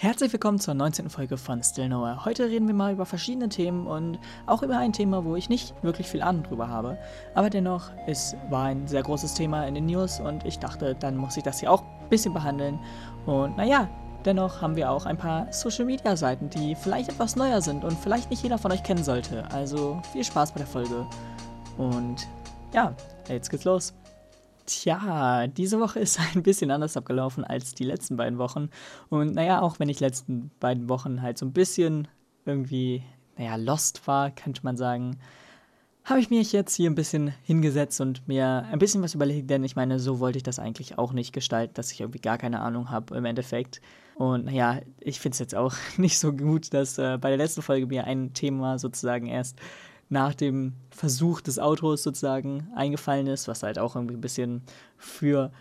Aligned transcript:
Herzlich 0.00 0.32
willkommen 0.32 0.60
zur 0.60 0.74
19. 0.74 1.10
Folge 1.10 1.36
von 1.36 1.60
Still 1.60 1.88
Nowhere. 1.88 2.24
Heute 2.24 2.48
reden 2.48 2.68
wir 2.68 2.74
mal 2.74 2.92
über 2.92 3.04
verschiedene 3.04 3.48
Themen 3.48 3.88
und 3.88 4.20
auch 4.46 4.62
über 4.62 4.78
ein 4.78 4.92
Thema, 4.92 5.24
wo 5.24 5.34
ich 5.34 5.48
nicht 5.48 5.74
wirklich 5.82 6.06
viel 6.06 6.22
Ahnung 6.22 6.44
drüber 6.44 6.68
habe. 6.68 6.96
Aber 7.34 7.50
dennoch, 7.50 7.90
es 8.06 8.36
war 8.48 8.66
ein 8.66 8.86
sehr 8.86 9.02
großes 9.02 9.34
Thema 9.34 9.66
in 9.66 9.74
den 9.74 9.86
News 9.86 10.20
und 10.20 10.46
ich 10.46 10.60
dachte, 10.60 10.94
dann 10.94 11.16
muss 11.16 11.36
ich 11.36 11.42
das 11.42 11.58
hier 11.58 11.72
auch 11.72 11.82
ein 11.82 12.08
bisschen 12.10 12.32
behandeln. 12.32 12.78
Und 13.26 13.56
naja, 13.56 13.88
dennoch 14.24 14.62
haben 14.62 14.76
wir 14.76 14.88
auch 14.88 15.04
ein 15.04 15.16
paar 15.16 15.52
Social 15.52 15.86
Media 15.86 16.16
Seiten, 16.16 16.48
die 16.48 16.76
vielleicht 16.76 17.08
etwas 17.08 17.34
neuer 17.34 17.60
sind 17.60 17.82
und 17.82 17.98
vielleicht 17.98 18.30
nicht 18.30 18.44
jeder 18.44 18.58
von 18.58 18.70
euch 18.70 18.84
kennen 18.84 19.02
sollte. 19.02 19.50
Also 19.50 20.00
viel 20.12 20.22
Spaß 20.22 20.52
bei 20.52 20.58
der 20.58 20.68
Folge. 20.68 21.08
Und 21.76 22.28
ja, 22.72 22.94
jetzt 23.28 23.50
geht's 23.50 23.64
los. 23.64 23.94
Tja, 24.68 25.46
diese 25.46 25.80
Woche 25.80 25.98
ist 26.00 26.20
ein 26.34 26.42
bisschen 26.42 26.70
anders 26.70 26.96
abgelaufen 26.96 27.42
als 27.42 27.74
die 27.74 27.84
letzten 27.84 28.16
beiden 28.16 28.38
Wochen. 28.38 28.68
Und 29.08 29.34
naja, 29.34 29.62
auch 29.62 29.78
wenn 29.78 29.88
ich 29.88 29.98
letzten 29.98 30.50
beiden 30.60 30.90
Wochen 30.90 31.22
halt 31.22 31.38
so 31.38 31.46
ein 31.46 31.54
bisschen 31.54 32.06
irgendwie, 32.44 33.02
naja, 33.38 33.56
lost 33.56 34.06
war, 34.06 34.30
könnte 34.30 34.60
man 34.64 34.76
sagen, 34.76 35.18
habe 36.04 36.20
ich 36.20 36.28
mich 36.28 36.52
jetzt 36.52 36.74
hier 36.74 36.90
ein 36.90 36.94
bisschen 36.94 37.32
hingesetzt 37.42 38.00
und 38.00 38.28
mir 38.28 38.66
ein 38.70 38.78
bisschen 38.78 39.02
was 39.02 39.14
überlegt, 39.14 39.48
denn 39.48 39.64
ich 39.64 39.76
meine, 39.76 39.98
so 39.98 40.20
wollte 40.20 40.38
ich 40.38 40.42
das 40.42 40.58
eigentlich 40.58 40.98
auch 40.98 41.12
nicht 41.12 41.32
gestalten, 41.32 41.74
dass 41.74 41.92
ich 41.92 42.00
irgendwie 42.00 42.20
gar 42.20 42.36
keine 42.38 42.60
Ahnung 42.60 42.90
habe 42.90 43.16
im 43.16 43.24
Endeffekt. 43.24 43.80
Und 44.16 44.46
naja, 44.46 44.80
ich 45.00 45.18
finde 45.18 45.34
es 45.34 45.38
jetzt 45.38 45.54
auch 45.54 45.74
nicht 45.96 46.18
so 46.18 46.32
gut, 46.34 46.74
dass 46.74 46.98
äh, 46.98 47.16
bei 47.18 47.28
der 47.28 47.38
letzten 47.38 47.62
Folge 47.62 47.86
mir 47.86 48.04
ein 48.04 48.34
Thema 48.34 48.78
sozusagen 48.78 49.26
erst 49.26 49.58
nach 50.08 50.34
dem 50.34 50.74
Versuch 50.90 51.40
des 51.40 51.58
Autos 51.58 52.02
sozusagen 52.02 52.68
eingefallen 52.74 53.26
ist, 53.26 53.48
was 53.48 53.62
halt 53.62 53.78
auch 53.78 53.94
irgendwie 53.94 54.16
ein 54.16 54.20
bisschen 54.20 54.62
für, 54.96 55.52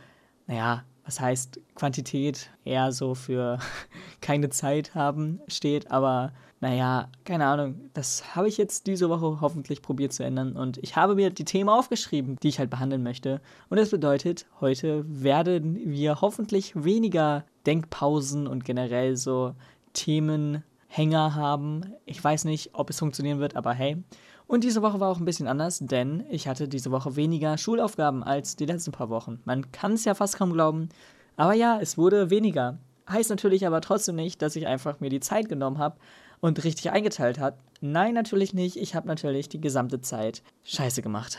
naja, 0.47 0.83
was 1.05 1.19
heißt 1.19 1.59
Quantität, 1.75 2.49
eher 2.65 2.91
so 2.91 3.15
für 3.15 3.59
keine 4.21 4.49
Zeit 4.49 4.95
haben 4.95 5.39
steht, 5.47 5.89
aber 5.91 6.33
naja, 6.59 7.09
keine 7.23 7.45
Ahnung, 7.45 7.89
das 7.93 8.35
habe 8.35 8.47
ich 8.47 8.57
jetzt 8.57 8.87
diese 8.87 9.09
Woche 9.09 9.41
hoffentlich 9.41 9.83
probiert 9.83 10.11
zu 10.11 10.23
ändern. 10.23 10.55
Und 10.55 10.79
ich 10.79 10.95
habe 10.95 11.13
mir 11.13 11.29
die 11.29 11.45
Themen 11.45 11.69
aufgeschrieben, 11.69 12.37
die 12.41 12.47
ich 12.47 12.57
halt 12.57 12.71
behandeln 12.71 13.03
möchte. 13.03 13.41
Und 13.69 13.77
das 13.79 13.91
bedeutet, 13.91 14.47
heute 14.59 15.05
werden 15.07 15.79
wir 15.85 16.19
hoffentlich 16.21 16.73
weniger 16.75 17.45
Denkpausen 17.67 18.47
und 18.47 18.65
generell 18.65 19.17
so 19.17 19.53
Themenhänger 19.93 21.35
haben. 21.35 21.93
Ich 22.05 22.23
weiß 22.23 22.45
nicht, 22.45 22.71
ob 22.73 22.89
es 22.89 22.97
funktionieren 22.97 23.39
wird, 23.39 23.55
aber 23.55 23.73
hey, 23.73 24.03
und 24.47 24.63
diese 24.63 24.81
Woche 24.81 24.99
war 25.01 25.09
auch 25.09 25.19
ein 25.19 25.25
bisschen 25.25 25.47
anders, 25.47 25.79
denn 25.79 26.23
ich 26.29 26.47
hatte 26.47 26.69
diese 26.69 26.89
Woche 26.89 27.17
weniger 27.17 27.57
Schulaufgaben 27.57 28.23
als 28.23 28.55
die 28.55 28.65
letzten 28.65 28.93
paar 28.93 29.09
Wochen. 29.09 29.41
Man 29.43 29.71
kann 29.73 29.93
es 29.93 30.05
ja 30.05 30.13
fast 30.13 30.37
kaum 30.37 30.53
glauben. 30.53 30.87
Aber 31.35 31.53
ja, 31.53 31.79
es 31.81 31.97
wurde 31.97 32.29
weniger. 32.29 32.79
Heißt 33.09 33.29
natürlich 33.29 33.67
aber 33.67 33.81
trotzdem 33.81 34.15
nicht, 34.15 34.41
dass 34.41 34.55
ich 34.55 34.65
einfach 34.65 35.01
mir 35.01 35.09
die 35.09 35.19
Zeit 35.19 35.49
genommen 35.49 35.77
habe 35.77 35.97
und 36.39 36.63
richtig 36.63 36.91
eingeteilt 36.91 37.39
hat. 37.39 37.57
Nein, 37.81 38.13
natürlich 38.13 38.53
nicht. 38.53 38.77
Ich 38.77 38.95
habe 38.95 39.07
natürlich 39.07 39.49
die 39.49 39.61
gesamte 39.61 39.99
Zeit 40.01 40.41
scheiße 40.63 41.01
gemacht. 41.01 41.37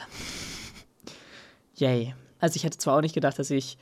Yay. 1.77 2.15
Also 2.41 2.57
ich 2.57 2.65
hätte 2.65 2.79
zwar 2.79 2.97
auch 2.97 3.03
nicht 3.03 3.15
gedacht, 3.15 3.39
dass 3.39 3.51
ich 3.51 3.79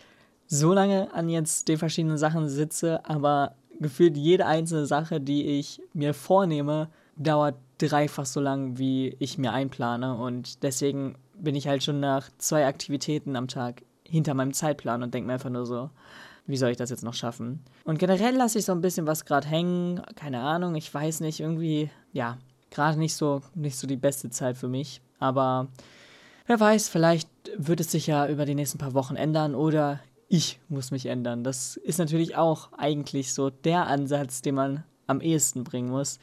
so 0.46 0.72
lange 0.72 1.12
an 1.12 1.28
jetzt 1.28 1.66
den 1.68 1.78
verschiedenen 1.78 2.16
Sachen 2.16 2.48
sitze, 2.48 3.04
aber 3.04 3.56
gefühlt 3.80 4.16
jede 4.16 4.46
einzelne 4.46 4.86
Sache, 4.86 5.20
die 5.20 5.58
ich 5.58 5.82
mir 5.92 6.14
vornehme, 6.14 6.88
dauert 7.16 7.56
dreifach 7.78 8.26
so 8.26 8.40
lang, 8.40 8.78
wie 8.78 9.16
ich 9.18 9.38
mir 9.38 9.52
einplane. 9.52 10.16
Und 10.16 10.62
deswegen 10.62 11.16
bin 11.38 11.54
ich 11.54 11.68
halt 11.68 11.82
schon 11.82 12.00
nach 12.00 12.28
zwei 12.38 12.66
Aktivitäten 12.66 13.36
am 13.36 13.48
Tag 13.48 13.82
hinter 14.04 14.34
meinem 14.34 14.52
Zeitplan 14.52 15.02
und 15.02 15.12
denke 15.12 15.26
mir 15.26 15.34
einfach 15.34 15.50
nur 15.50 15.66
so, 15.66 15.90
wie 16.46 16.56
soll 16.56 16.70
ich 16.70 16.76
das 16.76 16.90
jetzt 16.90 17.02
noch 17.02 17.14
schaffen? 17.14 17.64
Und 17.84 17.98
generell 17.98 18.34
lasse 18.34 18.58
ich 18.58 18.64
so 18.64 18.72
ein 18.72 18.80
bisschen 18.80 19.06
was 19.06 19.24
gerade 19.24 19.48
hängen. 19.48 20.00
Keine 20.14 20.40
Ahnung, 20.40 20.74
ich 20.76 20.92
weiß 20.92 21.20
nicht, 21.20 21.40
irgendwie, 21.40 21.90
ja, 22.12 22.38
gerade 22.70 22.98
nicht 22.98 23.14
so, 23.14 23.42
nicht 23.54 23.76
so 23.76 23.86
die 23.86 23.96
beste 23.96 24.30
Zeit 24.30 24.56
für 24.56 24.68
mich. 24.68 25.00
Aber 25.18 25.68
wer 26.46 26.60
weiß, 26.60 26.88
vielleicht 26.88 27.28
wird 27.56 27.80
es 27.80 27.90
sich 27.90 28.06
ja 28.06 28.28
über 28.28 28.44
die 28.44 28.54
nächsten 28.54 28.78
paar 28.78 28.94
Wochen 28.94 29.16
ändern 29.16 29.54
oder 29.54 30.00
ich 30.28 30.60
muss 30.68 30.90
mich 30.90 31.06
ändern. 31.06 31.44
Das 31.44 31.76
ist 31.76 31.98
natürlich 31.98 32.36
auch 32.36 32.72
eigentlich 32.76 33.32
so 33.32 33.50
der 33.50 33.86
Ansatz, 33.86 34.42
den 34.42 34.54
man 34.54 34.84
am 35.06 35.20
ehesten 35.20 35.64
bringen 35.64 35.90
muss. 35.90 36.18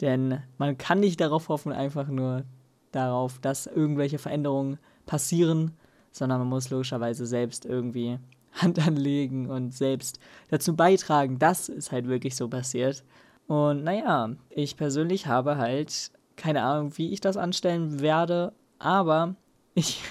Denn 0.00 0.40
man 0.58 0.76
kann 0.78 1.00
nicht 1.00 1.20
darauf 1.20 1.48
hoffen, 1.48 1.72
einfach 1.72 2.08
nur 2.08 2.44
darauf, 2.92 3.38
dass 3.38 3.66
irgendwelche 3.66 4.18
Veränderungen 4.18 4.78
passieren, 5.06 5.72
sondern 6.10 6.40
man 6.40 6.48
muss 6.48 6.70
logischerweise 6.70 7.26
selbst 7.26 7.64
irgendwie 7.64 8.18
Hand 8.52 8.84
anlegen 8.84 9.50
und 9.50 9.74
selbst 9.74 10.20
dazu 10.48 10.76
beitragen, 10.76 11.38
dass 11.38 11.68
es 11.68 11.90
halt 11.90 12.06
wirklich 12.06 12.36
so 12.36 12.48
passiert. 12.48 13.04
Und 13.46 13.84
naja, 13.84 14.30
ich 14.48 14.76
persönlich 14.76 15.26
habe 15.26 15.56
halt 15.56 16.12
keine 16.36 16.62
Ahnung, 16.62 16.96
wie 16.96 17.12
ich 17.12 17.20
das 17.20 17.36
anstellen 17.36 18.00
werde, 18.00 18.52
aber 18.78 19.34
ich, 19.74 20.02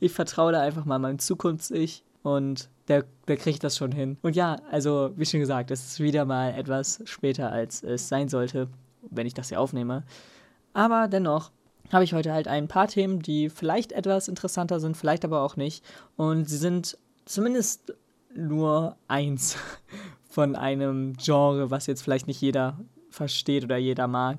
ich 0.00 0.12
vertraue 0.12 0.52
da 0.52 0.60
einfach 0.60 0.84
mal 0.84 0.98
meinem 0.98 1.18
Zukunfts-Ich 1.18 2.04
und 2.22 2.68
der, 2.88 3.04
der 3.26 3.36
kriegt 3.36 3.64
das 3.64 3.76
schon 3.76 3.92
hin. 3.92 4.18
Und 4.22 4.36
ja, 4.36 4.56
also 4.70 5.12
wie 5.16 5.26
schon 5.26 5.40
gesagt, 5.40 5.70
es 5.70 5.84
ist 5.86 6.00
wieder 6.00 6.24
mal 6.24 6.54
etwas 6.54 7.02
später, 7.04 7.52
als 7.52 7.82
es 7.82 8.08
sein 8.08 8.28
sollte 8.28 8.68
wenn 9.02 9.26
ich 9.26 9.34
das 9.34 9.48
hier 9.48 9.60
aufnehme. 9.60 10.04
Aber 10.72 11.08
dennoch 11.08 11.50
habe 11.92 12.04
ich 12.04 12.12
heute 12.12 12.32
halt 12.32 12.48
ein 12.48 12.68
paar 12.68 12.88
Themen, 12.88 13.20
die 13.20 13.48
vielleicht 13.48 13.92
etwas 13.92 14.28
interessanter 14.28 14.80
sind, 14.80 14.96
vielleicht 14.96 15.24
aber 15.24 15.42
auch 15.42 15.56
nicht. 15.56 15.84
Und 16.16 16.48
sie 16.48 16.58
sind 16.58 16.98
zumindest 17.24 17.94
nur 18.34 18.96
eins 19.08 19.56
von 20.28 20.56
einem 20.56 21.16
Genre, 21.16 21.70
was 21.70 21.86
jetzt 21.86 22.02
vielleicht 22.02 22.26
nicht 22.26 22.40
jeder 22.40 22.78
versteht 23.10 23.64
oder 23.64 23.76
jeder 23.76 24.06
mag. 24.06 24.38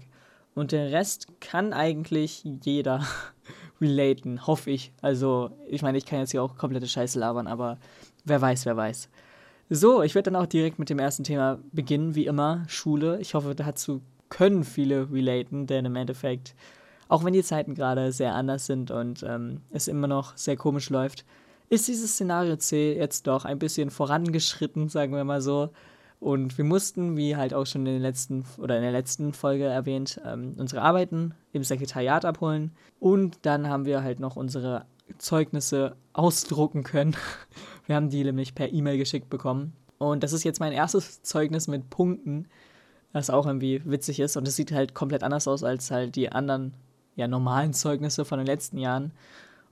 Und 0.55 0.71
der 0.71 0.91
Rest 0.91 1.27
kann 1.39 1.73
eigentlich 1.73 2.43
jeder 2.63 3.05
relaten, 3.81 4.45
hoffe 4.45 4.71
ich. 4.71 4.91
Also, 5.01 5.51
ich 5.67 5.81
meine, 5.81 5.97
ich 5.97 6.05
kann 6.05 6.19
jetzt 6.19 6.31
hier 6.31 6.43
auch 6.43 6.57
komplette 6.57 6.87
Scheiße 6.87 7.19
labern, 7.19 7.47
aber 7.47 7.77
wer 8.25 8.41
weiß, 8.41 8.65
wer 8.65 8.77
weiß. 8.77 9.09
So, 9.69 10.01
ich 10.01 10.15
werde 10.15 10.31
dann 10.31 10.41
auch 10.41 10.47
direkt 10.47 10.79
mit 10.79 10.89
dem 10.89 10.99
ersten 10.99 11.23
Thema 11.23 11.59
beginnen, 11.71 12.15
wie 12.15 12.25
immer, 12.25 12.63
Schule. 12.67 13.19
Ich 13.21 13.35
hoffe, 13.35 13.53
dazu 13.55 14.01
können 14.29 14.63
viele 14.63 15.11
relaten, 15.11 15.67
denn 15.67 15.85
im 15.85 15.95
Endeffekt, 15.95 16.55
auch 17.07 17.23
wenn 17.23 17.33
die 17.33 17.43
Zeiten 17.43 17.75
gerade 17.75 18.11
sehr 18.11 18.35
anders 18.35 18.65
sind 18.65 18.91
und 18.91 19.23
ähm, 19.23 19.61
es 19.71 19.87
immer 19.87 20.07
noch 20.07 20.37
sehr 20.37 20.55
komisch 20.55 20.89
läuft, 20.89 21.25
ist 21.69 21.87
dieses 21.87 22.13
Szenario 22.13 22.55
C 22.57 22.95
jetzt 22.95 23.27
doch 23.27 23.45
ein 23.45 23.59
bisschen 23.59 23.89
vorangeschritten, 23.91 24.89
sagen 24.89 25.13
wir 25.13 25.23
mal 25.23 25.41
so. 25.41 25.69
Und 26.19 26.57
wir 26.57 26.65
mussten, 26.65 27.15
wie 27.15 27.37
halt 27.37 27.53
auch 27.53 27.65
schon 27.65 27.85
in, 27.85 27.93
den 27.93 28.01
letzten, 28.01 28.43
oder 28.57 28.75
in 28.75 28.81
der 28.81 28.91
letzten 28.91 29.33
Folge 29.33 29.65
erwähnt, 29.65 30.19
ähm, 30.25 30.55
unsere 30.57 30.81
Arbeiten 30.81 31.33
im 31.53 31.63
Sekretariat 31.63 32.25
abholen. 32.25 32.73
Und 32.99 33.37
dann 33.43 33.69
haben 33.69 33.85
wir 33.85 34.03
halt 34.03 34.19
noch 34.19 34.35
unsere 34.35 34.85
Zeugnisse 35.17 35.95
ausdrucken 36.13 36.83
können. 36.83 37.15
Wir 37.85 37.95
haben 37.95 38.09
die 38.09 38.23
nämlich 38.23 38.53
per 38.53 38.71
E-Mail 38.71 38.97
geschickt 38.97 39.29
bekommen. 39.29 39.73
Und 39.97 40.23
das 40.23 40.33
ist 40.33 40.43
jetzt 40.43 40.59
mein 40.59 40.71
erstes 40.71 41.23
Zeugnis 41.23 41.67
mit 41.67 41.89
Punkten, 41.89 42.47
was 43.11 43.29
auch 43.29 43.45
irgendwie 43.45 43.81
witzig 43.85 44.19
ist. 44.19 44.37
Und 44.37 44.47
es 44.47 44.55
sieht 44.55 44.71
halt 44.71 44.93
komplett 44.93 45.23
anders 45.23 45.47
aus 45.47 45.63
als 45.63 45.91
halt 45.91 46.15
die 46.15 46.31
anderen, 46.31 46.73
ja, 47.15 47.27
normalen 47.27 47.73
Zeugnisse 47.73 48.25
von 48.25 48.37
den 48.39 48.47
letzten 48.47 48.77
Jahren. 48.77 49.11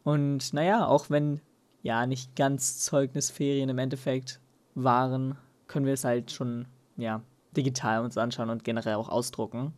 Und 0.04 0.54
naja, 0.54 0.86
auch 0.88 1.10
wenn 1.10 1.42
ja 1.84 2.06
nicht 2.06 2.36
ganz 2.36 2.80
Zeugnisferien 2.80 3.70
im 3.70 3.78
Endeffekt 3.78 4.40
waren, 4.76 5.38
können 5.68 5.86
wir 5.86 5.94
es 5.94 6.04
halt 6.04 6.32
schon, 6.32 6.66
ja, 6.98 7.22
digital 7.56 8.04
uns 8.04 8.18
anschauen 8.18 8.50
und 8.50 8.64
generell 8.64 8.96
auch 8.96 9.10
ausdrucken. 9.10 9.74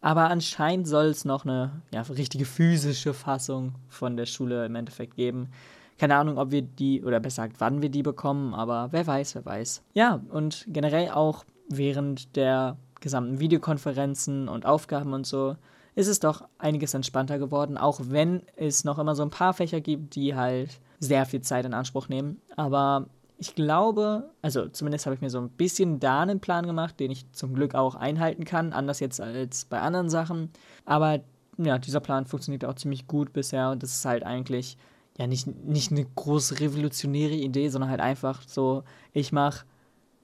Aber 0.00 0.30
anscheinend 0.30 0.88
soll 0.88 1.06
es 1.06 1.24
noch 1.24 1.44
eine 1.44 1.82
ja, 1.92 2.02
richtige 2.02 2.46
physische 2.46 3.12
Fassung 3.12 3.74
von 3.88 4.16
der 4.16 4.26
Schule 4.26 4.64
im 4.64 4.74
Endeffekt 4.74 5.16
geben. 5.16 5.50
Keine 5.98 6.16
Ahnung, 6.16 6.38
ob 6.38 6.50
wir 6.50 6.62
die, 6.62 7.04
oder 7.04 7.20
besser 7.20 7.46
gesagt, 7.46 7.60
wann 7.60 7.82
wir 7.82 7.90
die 7.90 8.02
bekommen, 8.02 8.54
aber 8.54 8.88
wer 8.92 9.06
weiß, 9.06 9.34
wer 9.34 9.44
weiß. 9.44 9.82
Ja, 9.92 10.20
und 10.30 10.64
generell 10.68 11.10
auch 11.10 11.44
während 11.68 12.34
der 12.36 12.78
gesamten 13.00 13.40
Videokonferenzen 13.40 14.48
und 14.48 14.66
Aufgaben 14.66 15.12
und 15.12 15.26
so, 15.26 15.56
ist 15.94 16.08
es 16.08 16.20
doch 16.20 16.46
einiges 16.58 16.94
entspannter 16.94 17.38
geworden, 17.38 17.76
auch 17.76 18.00
wenn 18.04 18.42
es 18.56 18.84
noch 18.84 18.98
immer 18.98 19.14
so 19.14 19.22
ein 19.22 19.30
paar 19.30 19.54
Fächer 19.54 19.80
gibt, 19.80 20.14
die 20.14 20.34
halt 20.34 20.80
sehr 20.98 21.26
viel 21.26 21.40
Zeit 21.40 21.64
in 21.64 21.74
Anspruch 21.74 22.08
nehmen. 22.08 22.40
Aber 22.56 23.06
ich 23.38 23.54
glaube, 23.54 24.30
also 24.42 24.68
zumindest 24.68 25.06
habe 25.06 25.14
ich 25.14 25.22
mir 25.22 25.30
so 25.30 25.40
ein 25.40 25.48
bisschen 25.48 25.98
da 25.98 26.20
einen 26.20 26.40
Plan 26.40 26.66
gemacht, 26.66 27.00
den 27.00 27.10
ich 27.10 27.30
zum 27.32 27.54
Glück 27.54 27.74
auch 27.74 27.94
einhalten 27.94 28.44
kann, 28.44 28.72
anders 28.72 29.00
jetzt 29.00 29.20
als 29.20 29.64
bei 29.64 29.80
anderen 29.80 30.10
Sachen. 30.10 30.50
Aber 30.84 31.20
ja, 31.56 31.78
dieser 31.78 32.00
Plan 32.00 32.26
funktioniert 32.26 32.64
auch 32.64 32.74
ziemlich 32.74 33.06
gut 33.06 33.32
bisher 33.32 33.70
und 33.70 33.82
das 33.82 33.94
ist 33.94 34.04
halt 34.04 34.24
eigentlich 34.24 34.76
ja 35.18 35.26
nicht, 35.26 35.46
nicht 35.46 35.90
eine 35.90 36.04
große 36.04 36.60
revolutionäre 36.60 37.34
Idee, 37.34 37.68
sondern 37.68 37.90
halt 37.90 38.00
einfach 38.00 38.42
so, 38.46 38.84
ich 39.12 39.32
mache, 39.32 39.64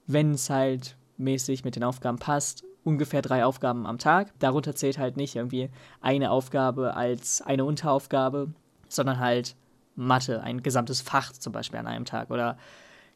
wenn 0.05 0.31
es 0.31 0.49
halt 0.49 0.95
mäßig 1.17 1.63
mit 1.63 1.75
den 1.75 1.83
Aufgaben 1.83 2.19
passt, 2.19 2.63
ungefähr 2.87 3.21
drei 3.21 3.43
Aufgaben 3.43 3.85
am 3.85 3.97
Tag. 3.97 4.31
Darunter 4.39 4.73
zählt 4.73 4.97
halt 4.97 5.17
nicht 5.17 5.35
irgendwie 5.35 5.69
eine 5.99 6.31
Aufgabe 6.31 6.95
als 6.95 7.41
eine 7.41 7.65
Unteraufgabe, 7.65 8.47
sondern 8.87 9.19
halt 9.19 9.57
Mathe, 9.95 10.41
ein 10.41 10.63
gesamtes 10.63 11.01
Fach 11.01 11.33
zum 11.33 11.51
Beispiel 11.51 11.79
an 11.79 11.87
einem 11.87 12.05
Tag 12.05 12.31
oder 12.31 12.57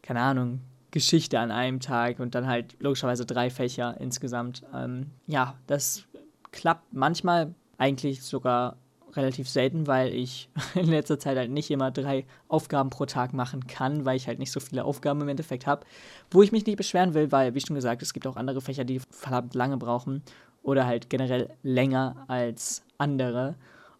keine 0.01 0.19
Ahnung, 0.19 0.59
Geschichte 0.91 1.39
an 1.39 1.51
einem 1.51 1.79
Tag 1.79 2.19
und 2.19 2.35
dann 2.35 2.47
halt 2.47 2.75
logischerweise 2.79 3.25
drei 3.25 3.49
Fächer 3.49 3.95
insgesamt. 4.01 4.63
Ähm, 4.75 5.11
ja, 5.25 5.55
das 5.67 6.03
klappt 6.51 6.91
manchmal 6.91 7.55
eigentlich 7.77 8.23
sogar 8.23 8.75
relativ 9.15 9.49
selten, 9.49 9.87
weil 9.87 10.13
ich 10.13 10.49
in 10.75 10.87
letzter 10.87 11.19
Zeit 11.19 11.37
halt 11.37 11.51
nicht 11.51 11.71
immer 11.71 11.91
drei 11.91 12.25
Aufgaben 12.47 12.89
pro 12.89 13.05
Tag 13.05 13.33
machen 13.33 13.67
kann, 13.67 14.05
weil 14.05 14.17
ich 14.17 14.27
halt 14.27 14.39
nicht 14.39 14.51
so 14.51 14.59
viele 14.59 14.85
Aufgaben 14.85 15.21
im 15.21 15.29
Endeffekt 15.29 15.67
habe. 15.67 15.85
Wo 16.29 16.41
ich 16.41 16.51
mich 16.51 16.65
nicht 16.65 16.77
beschweren 16.77 17.13
will, 17.13 17.31
weil, 17.31 17.53
wie 17.53 17.61
schon 17.61 17.75
gesagt, 17.75 18.01
es 18.01 18.13
gibt 18.13 18.27
auch 18.27 18.35
andere 18.35 18.61
Fächer, 18.61 18.83
die 18.83 19.01
verdammt 19.09 19.53
lange 19.53 19.77
brauchen 19.77 20.23
oder 20.63 20.85
halt 20.85 21.09
generell 21.09 21.49
länger 21.63 22.25
als 22.27 22.83
andere. 22.97 23.55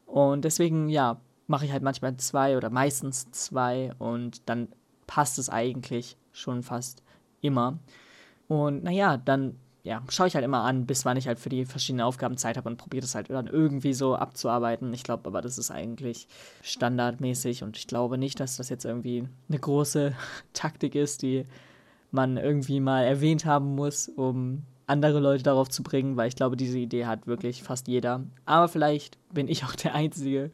Und 0.06 0.46
deswegen, 0.46 0.90
ja, 0.90 1.20
mache 1.48 1.66
ich 1.66 1.72
halt 1.72 1.84
manchmal 1.84 2.16
zwei 2.18 2.58
oder 2.58 2.70
meistens 2.70 3.30
zwei 3.32 3.92
und 4.00 4.50
dann 4.50 4.70
passt 5.08 5.38
es 5.38 5.50
eigentlich 5.50 6.18
schon 6.32 6.64
fast 6.64 7.04
immer. 7.42 7.80
Und 8.48 8.84
naja, 8.84 9.18
dann 9.18 9.58
ja, 9.84 10.04
schaue 10.10 10.28
ich 10.28 10.36
halt 10.36 10.46
immer 10.46 10.64
an, 10.64 10.86
bis 10.86 11.06
wann 11.06 11.18
ich 11.18 11.28
halt 11.28 11.40
für 11.40 11.50
die 11.50 11.66
verschiedenen 11.66 12.06
Aufgaben 12.06 12.38
Zeit 12.38 12.58
habe 12.58 12.70
und 12.70 12.78
probiere 12.78 13.02
das 13.02 13.16
halt 13.16 13.30
dann 13.30 13.48
irgendwie 13.48 13.94
so 13.94 14.16
abzuarbeiten. 14.16 14.94
Ich 14.94 15.04
glaube 15.04 15.28
aber, 15.28 15.42
das 15.42 15.58
ist 15.58 15.72
eigentlich 15.72 16.28
standardmäßig 16.62 17.64
und 17.64 17.78
ich 17.78 17.88
glaube 17.88 18.18
nicht, 18.18 18.40
dass 18.40 18.58
das 18.58 18.70
jetzt 18.70 18.86
irgendwie 18.86 19.28
eine 19.50 19.60
große 19.60 20.14
Taktik 20.54 20.96
ist, 20.96 21.24
die 21.24 21.46
man 22.12 22.38
irgendwie 22.38 22.80
mal 22.80 23.04
erwähnt 23.04 23.46
haben 23.46 23.76
muss, 23.76 24.08
um 24.08 24.64
andere 24.86 25.20
Leute 25.20 25.44
darauf 25.44 25.70
zu 25.70 25.84
bringen, 25.84 26.18
weil 26.18 26.28
ich 26.28 26.36
glaube, 26.36 26.58
diese 26.58 26.78
Idee 26.78 27.06
hat 27.06 27.26
wirklich 27.26 27.64
fast 27.64 27.88
jeder. 27.88 28.24
Aber 28.46 28.68
vielleicht 28.68 29.18
bin 29.34 29.48
ich 29.48 29.64
auch 29.66 29.76
der 29.76 29.96
Einzige. 29.96 30.52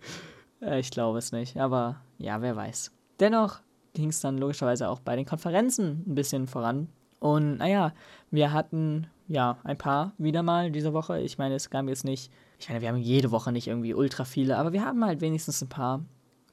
Äh, 0.62 0.80
ich 0.80 0.92
glaube 0.92 1.18
es 1.18 1.32
nicht, 1.34 1.58
aber 1.58 2.00
ja, 2.18 2.42
wer 2.42 2.56
weiß. 2.56 2.92
Dennoch 3.20 3.60
ging 3.94 4.10
es 4.10 4.22
dann 4.22 4.38
logischerweise 4.38 4.88
auch 4.90 5.00
bei 5.00 5.16
den 5.16 5.26
Konferenzen 5.26 6.04
ein 6.08 6.16
bisschen 6.16 6.48
voran. 6.48 6.88
Und 7.20 7.58
naja, 7.58 7.94
wir 8.30 8.54
hatten 8.54 9.08
ja 9.28 9.58
ein 9.64 9.78
paar 9.78 10.14
wieder 10.18 10.44
mal 10.44 10.72
diese 10.72 10.94
Woche. 10.94 11.20
Ich 11.20 11.38
meine, 11.38 11.56
es 11.56 11.70
gab 11.70 11.88
jetzt 11.88 12.06
nicht, 12.06 12.32
ich 12.60 12.70
meine, 12.70 12.82
wir 12.82 12.90
haben 12.90 12.98
jede 12.98 13.32
Woche 13.32 13.52
nicht 13.52 13.68
irgendwie 13.68 13.94
ultra 13.94 14.26
viele, 14.26 14.58
aber 14.58 14.74
wir 14.74 14.86
haben 14.86 15.04
halt 15.06 15.22
wenigstens 15.22 15.62
ein 15.62 15.70
paar. 15.70 16.06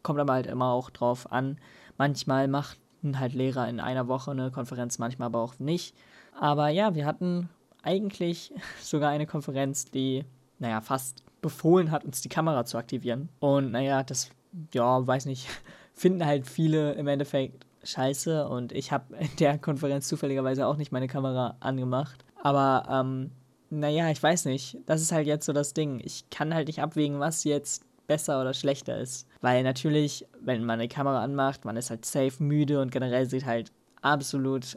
Kommt 0.03 0.21
aber 0.21 0.35
halt 0.35 0.47
immer 0.47 0.71
auch 0.71 0.91
drauf 0.91 1.33
an. 1.33 1.59
Manchmal 1.97 2.49
machten 2.49 3.19
halt 3.19 3.33
Lehrer 3.33 3.69
in 3.69 3.81
einer 3.81 4.09
Woche 4.09 4.33
eine 4.33 4.51
Konferenz, 4.51 4.99
manchmal 4.99 5.27
aber 5.27 5.41
auch 5.41 5.59
nicht. 5.59 5.97
Aber 6.39 6.69
ja, 6.69 6.95
wir 6.95 7.07
hatten 7.07 7.49
eigentlich 7.83 8.53
sogar 8.83 9.11
eine 9.11 9.27
Konferenz, 9.27 9.87
die, 9.87 10.25
naja, 10.59 10.81
fast 10.81 11.23
befohlen 11.41 11.91
hat, 11.91 12.05
uns 12.05 12.21
die 12.23 12.29
Kamera 12.29 12.65
zu 12.65 12.79
aktivieren. 12.79 13.29
Und 13.39 13.71
naja, 13.71 14.03
das, 14.03 14.31
ja, 14.73 15.07
weiß 15.07 15.27
nicht, 15.27 15.49
finden 15.95 16.25
halt 16.25 16.47
viele 16.47 16.93
im 16.93 17.07
Endeffekt 17.07 17.67
scheiße 17.85 18.49
und 18.49 18.73
ich 18.73 18.93
habe 18.93 19.15
in 19.17 19.29
der 19.39 19.59
Konferenz 19.59 20.09
zufälligerweise 20.09 20.67
auch 20.67 20.77
nicht 20.77 20.91
meine 20.91 21.07
Kamera 21.07 21.57
angemacht. 21.61 22.24
Aber, 22.45 22.87
ähm, 22.91 23.31
naja, 23.71 24.11
ich 24.11 24.23
weiß 24.23 24.45
nicht. 24.45 24.79
Das 24.87 25.01
ist 25.01 25.11
halt 25.11 25.27
jetzt 25.27 25.47
so 25.47 25.53
das 25.53 25.75
Ding. 25.75 26.01
Ich 26.05 26.29
kann 26.31 26.55
halt 26.55 26.69
nicht 26.69 26.83
abwägen, 26.83 27.19
was 27.19 27.43
jetzt 27.43 27.85
besser 28.07 28.41
oder 28.41 28.53
schlechter 28.53 28.99
ist. 28.99 29.27
Weil 29.41 29.63
natürlich, 29.63 30.27
wenn 30.43 30.65
man 30.65 30.79
eine 30.79 30.89
Kamera 30.89 31.25
anmacht, 31.25 31.65
man 31.65 31.77
ist 31.77 31.89
halt 31.91 32.05
safe 32.05 32.43
müde 32.43 32.81
und 32.83 32.93
generell 32.93 33.29
sieht 33.29 33.47
halt 33.47 33.73
absolut 34.03 34.77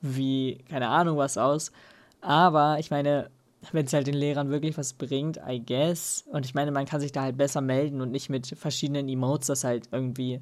wie, 0.00 0.58
keine 0.70 0.88
Ahnung 0.88 1.18
was 1.18 1.36
aus. 1.36 1.72
Aber 2.22 2.78
ich 2.78 2.90
meine, 2.90 3.30
wenn 3.72 3.84
es 3.84 3.92
halt 3.92 4.06
den 4.06 4.14
Lehrern 4.14 4.50
wirklich 4.50 4.78
was 4.78 4.94
bringt, 4.94 5.38
I 5.46 5.62
guess. 5.64 6.24
Und 6.32 6.46
ich 6.46 6.54
meine, 6.54 6.70
man 6.70 6.86
kann 6.86 7.02
sich 7.02 7.12
da 7.12 7.20
halt 7.20 7.36
besser 7.36 7.60
melden 7.60 8.00
und 8.00 8.12
nicht 8.12 8.30
mit 8.30 8.46
verschiedenen 8.46 9.10
Emotes 9.10 9.48
das 9.48 9.64
halt 9.64 9.88
irgendwie 9.92 10.40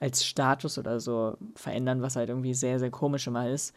als 0.00 0.22
Status 0.22 0.76
oder 0.76 1.00
so 1.00 1.38
verändern, 1.54 2.02
was 2.02 2.16
halt 2.16 2.28
irgendwie 2.28 2.52
sehr, 2.52 2.78
sehr 2.78 2.90
komisch 2.90 3.26
immer 3.26 3.48
ist. 3.48 3.74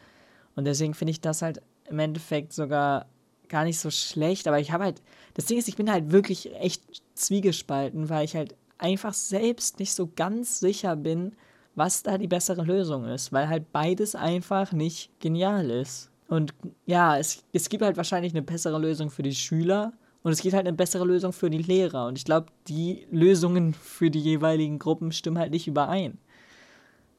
Und 0.58 0.66
deswegen 0.66 0.94
finde 0.94 1.12
ich 1.12 1.22
das 1.22 1.42
halt 1.42 1.62
im 1.90 2.00
Endeffekt 2.00 2.54
sogar 2.54 3.08
gar 3.50 3.64
nicht 3.64 3.80
so 3.80 3.90
schlecht. 3.90 4.48
Aber 4.48 4.60
ich 4.60 4.72
habe 4.72 4.86
halt, 4.86 5.02
das 5.34 5.46
Ding 5.46 5.58
ist, 5.58 5.68
ich 5.68 5.76
bin 5.76 5.92
halt 5.92 6.12
wirklich 6.12 6.54
echt 6.56 6.84
zwiegespalten, 7.16 8.10
weil 8.10 8.26
ich 8.26 8.36
halt 8.36 8.56
einfach 8.78 9.14
selbst 9.14 9.80
nicht 9.80 9.94
so 9.94 10.10
ganz 10.16 10.60
sicher 10.60 10.96
bin, 10.96 11.36
was 11.76 12.04
da 12.04 12.18
die 12.18 12.28
bessere 12.28 12.64
Lösung 12.64 13.06
ist, 13.06 13.32
weil 13.32 13.48
halt 13.50 13.72
beides 13.72 14.16
einfach 14.16 14.72
nicht 14.72 15.12
genial 15.20 15.70
ist. 15.70 16.10
Und 16.28 16.54
ja, 16.86 17.18
es, 17.18 17.44
es 17.54 17.70
gibt 17.70 17.84
halt 17.84 17.98
wahrscheinlich 17.98 18.34
eine 18.34 18.42
bessere 18.42 18.80
Lösung 18.80 19.10
für 19.10 19.24
die 19.24 19.36
Schüler 19.36 19.94
und 20.24 20.32
es 20.32 20.42
gibt 20.42 20.56
halt 20.56 20.68
eine 20.68 20.76
bessere 20.76 21.06
Lösung 21.06 21.32
für 21.32 21.50
die 21.50 21.62
Lehrer. 21.62 22.08
Und 22.08 22.18
ich 22.18 22.26
glaube, 22.26 22.48
die 22.68 23.08
Lösungen 23.12 23.74
für 23.74 24.12
die 24.12 24.20
jeweiligen 24.20 24.80
Gruppen 24.80 25.12
stimmen 25.12 25.38
halt 25.38 25.52
nicht 25.52 25.68
überein. 25.68 26.18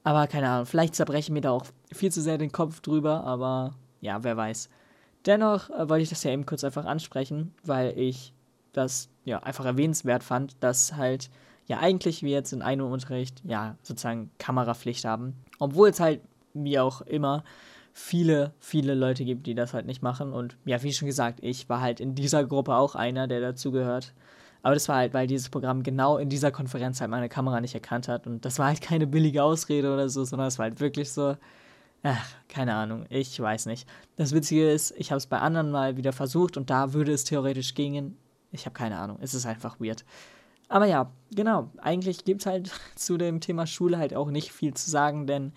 Aber 0.04 0.26
keine 0.26 0.48
Ahnung, 0.48 0.66
vielleicht 0.66 0.94
zerbrechen 0.94 1.34
mir 1.34 1.40
da 1.40 1.52
auch 1.52 1.66
viel 1.92 2.12
zu 2.12 2.20
sehr 2.20 2.38
den 2.38 2.52
Kopf 2.52 2.80
drüber, 2.80 3.24
aber 3.24 3.74
ja, 4.00 4.22
wer 4.24 4.36
weiß. 4.36 4.68
Dennoch 5.26 5.70
äh, 5.70 5.88
wollte 5.88 6.02
ich 6.02 6.08
das 6.10 6.24
ja 6.24 6.30
eben 6.30 6.46
kurz 6.46 6.64
einfach 6.64 6.84
ansprechen, 6.84 7.54
weil 7.64 7.98
ich 7.98 8.32
das 8.72 9.08
ja 9.24 9.40
einfach 9.42 9.64
erwähnenswert 9.64 10.22
fand, 10.22 10.56
dass 10.60 10.94
halt 10.96 11.30
ja 11.66 11.78
eigentlich 11.78 12.22
wir 12.22 12.30
jetzt 12.30 12.52
in 12.52 12.62
einem 12.62 12.90
Unterricht 12.90 13.42
ja 13.44 13.76
sozusagen 13.82 14.30
Kamerapflicht 14.38 15.04
haben. 15.04 15.34
Obwohl 15.58 15.88
es 15.88 16.00
halt, 16.00 16.20
wie 16.54 16.78
auch 16.78 17.00
immer, 17.02 17.44
viele, 17.92 18.52
viele 18.60 18.94
Leute 18.94 19.24
gibt, 19.24 19.46
die 19.46 19.54
das 19.54 19.74
halt 19.74 19.86
nicht 19.86 20.02
machen. 20.02 20.32
Und 20.32 20.56
ja, 20.64 20.82
wie 20.82 20.92
schon 20.92 21.06
gesagt, 21.06 21.40
ich 21.42 21.68
war 21.68 21.80
halt 21.80 22.00
in 22.00 22.14
dieser 22.14 22.44
Gruppe 22.44 22.76
auch 22.76 22.94
einer, 22.94 23.26
der 23.26 23.40
dazugehört. 23.40 24.14
Aber 24.62 24.74
das 24.74 24.88
war 24.88 24.96
halt, 24.96 25.14
weil 25.14 25.26
dieses 25.26 25.50
Programm 25.50 25.82
genau 25.82 26.18
in 26.18 26.28
dieser 26.28 26.50
Konferenz 26.50 27.00
halt 27.00 27.10
meine 27.10 27.28
Kamera 27.28 27.60
nicht 27.60 27.74
erkannt 27.74 28.08
hat. 28.08 28.26
Und 28.26 28.44
das 28.44 28.58
war 28.58 28.66
halt 28.66 28.80
keine 28.80 29.06
billige 29.06 29.42
Ausrede 29.42 29.92
oder 29.92 30.08
so, 30.08 30.24
sondern 30.24 30.48
es 30.48 30.58
war 30.58 30.64
halt 30.64 30.80
wirklich 30.80 31.12
so, 31.12 31.36
ach, 32.02 32.30
keine 32.48 32.74
Ahnung, 32.74 33.06
ich 33.08 33.38
weiß 33.38 33.66
nicht. 33.66 33.88
Das 34.16 34.32
Witzige 34.32 34.70
ist, 34.70 34.94
ich 34.96 35.10
habe 35.10 35.18
es 35.18 35.26
bei 35.26 35.38
anderen 35.38 35.70
mal 35.70 35.96
wieder 35.96 36.12
versucht 36.12 36.56
und 36.56 36.70
da 36.70 36.92
würde 36.92 37.12
es 37.12 37.24
theoretisch 37.24 37.74
gehen. 37.74 38.16
Ich 38.52 38.66
habe 38.66 38.74
keine 38.74 38.98
Ahnung, 38.98 39.18
es 39.20 39.34
ist 39.34 39.46
einfach 39.46 39.80
weird. 39.80 40.04
Aber 40.68 40.86
ja, 40.86 41.10
genau, 41.34 41.70
eigentlich 41.78 42.24
gibt 42.24 42.42
es 42.42 42.46
halt 42.46 42.70
zu 42.94 43.16
dem 43.16 43.40
Thema 43.40 43.66
Schule 43.66 43.98
halt 43.98 44.14
auch 44.14 44.30
nicht 44.30 44.52
viel 44.52 44.74
zu 44.74 44.90
sagen, 44.90 45.26
denn 45.26 45.52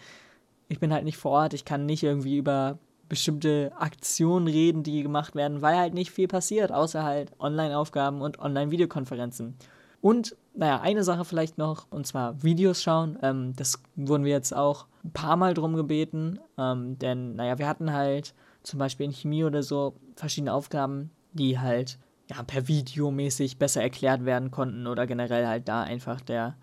ich 0.70 0.80
bin 0.80 0.94
halt 0.94 1.04
nicht 1.04 1.18
vor 1.18 1.32
Ort, 1.32 1.54
ich 1.54 1.66
kann 1.66 1.86
nicht 1.86 2.04
irgendwie 2.04 2.38
über 2.38 2.80
bestimmte 3.10 3.74
Aktionen 3.78 4.48
reden, 4.48 4.84
die 4.84 5.04
gemacht 5.04 5.36
werden, 5.36 5.62
weil 5.62 5.78
halt 5.78 5.94
nicht 5.94 6.12
viel 6.12 6.30
passiert, 6.30 6.72
außer 6.72 7.04
halt 7.04 7.34
Online-Aufgaben 7.40 8.22
und 8.22 8.40
Online-Videokonferenzen. 8.40 9.58
Und, 10.00 10.38
naja, 10.56 10.80
eine 10.80 11.04
Sache 11.04 11.26
vielleicht 11.26 11.58
noch, 11.58 11.88
und 11.90 12.08
zwar 12.08 12.42
Videos 12.42 12.82
schauen. 12.82 13.20
Ähm, 13.22 13.54
das 13.58 13.84
wurden 13.98 14.24
wir 14.24 14.32
jetzt 14.32 14.56
auch 14.56 14.88
ein 15.04 15.12
paar 15.12 15.36
Mal 15.36 15.54
drum 15.54 15.76
gebeten, 15.76 16.40
ähm, 16.58 16.98
denn, 17.00 17.36
naja, 17.36 17.58
wir 17.58 17.68
hatten 17.68 17.92
halt 17.94 18.34
zum 18.64 18.80
Beispiel 18.80 19.08
in 19.08 19.14
Chemie 19.14 19.44
oder 19.44 19.64
so 19.64 19.96
verschiedene 20.16 20.54
Aufgaben, 20.54 21.12
die 21.34 21.60
halt 21.60 21.98
ja, 22.30 22.44
per 22.44 22.68
Video 22.68 23.12
mäßig 23.12 23.58
besser 23.58 23.82
erklärt 23.82 24.26
werden 24.26 24.52
konnten 24.52 24.88
oder 24.88 25.08
generell 25.08 25.48
halt 25.48 25.68
da 25.68 25.84
einfach 25.84 26.22
der 26.22 26.56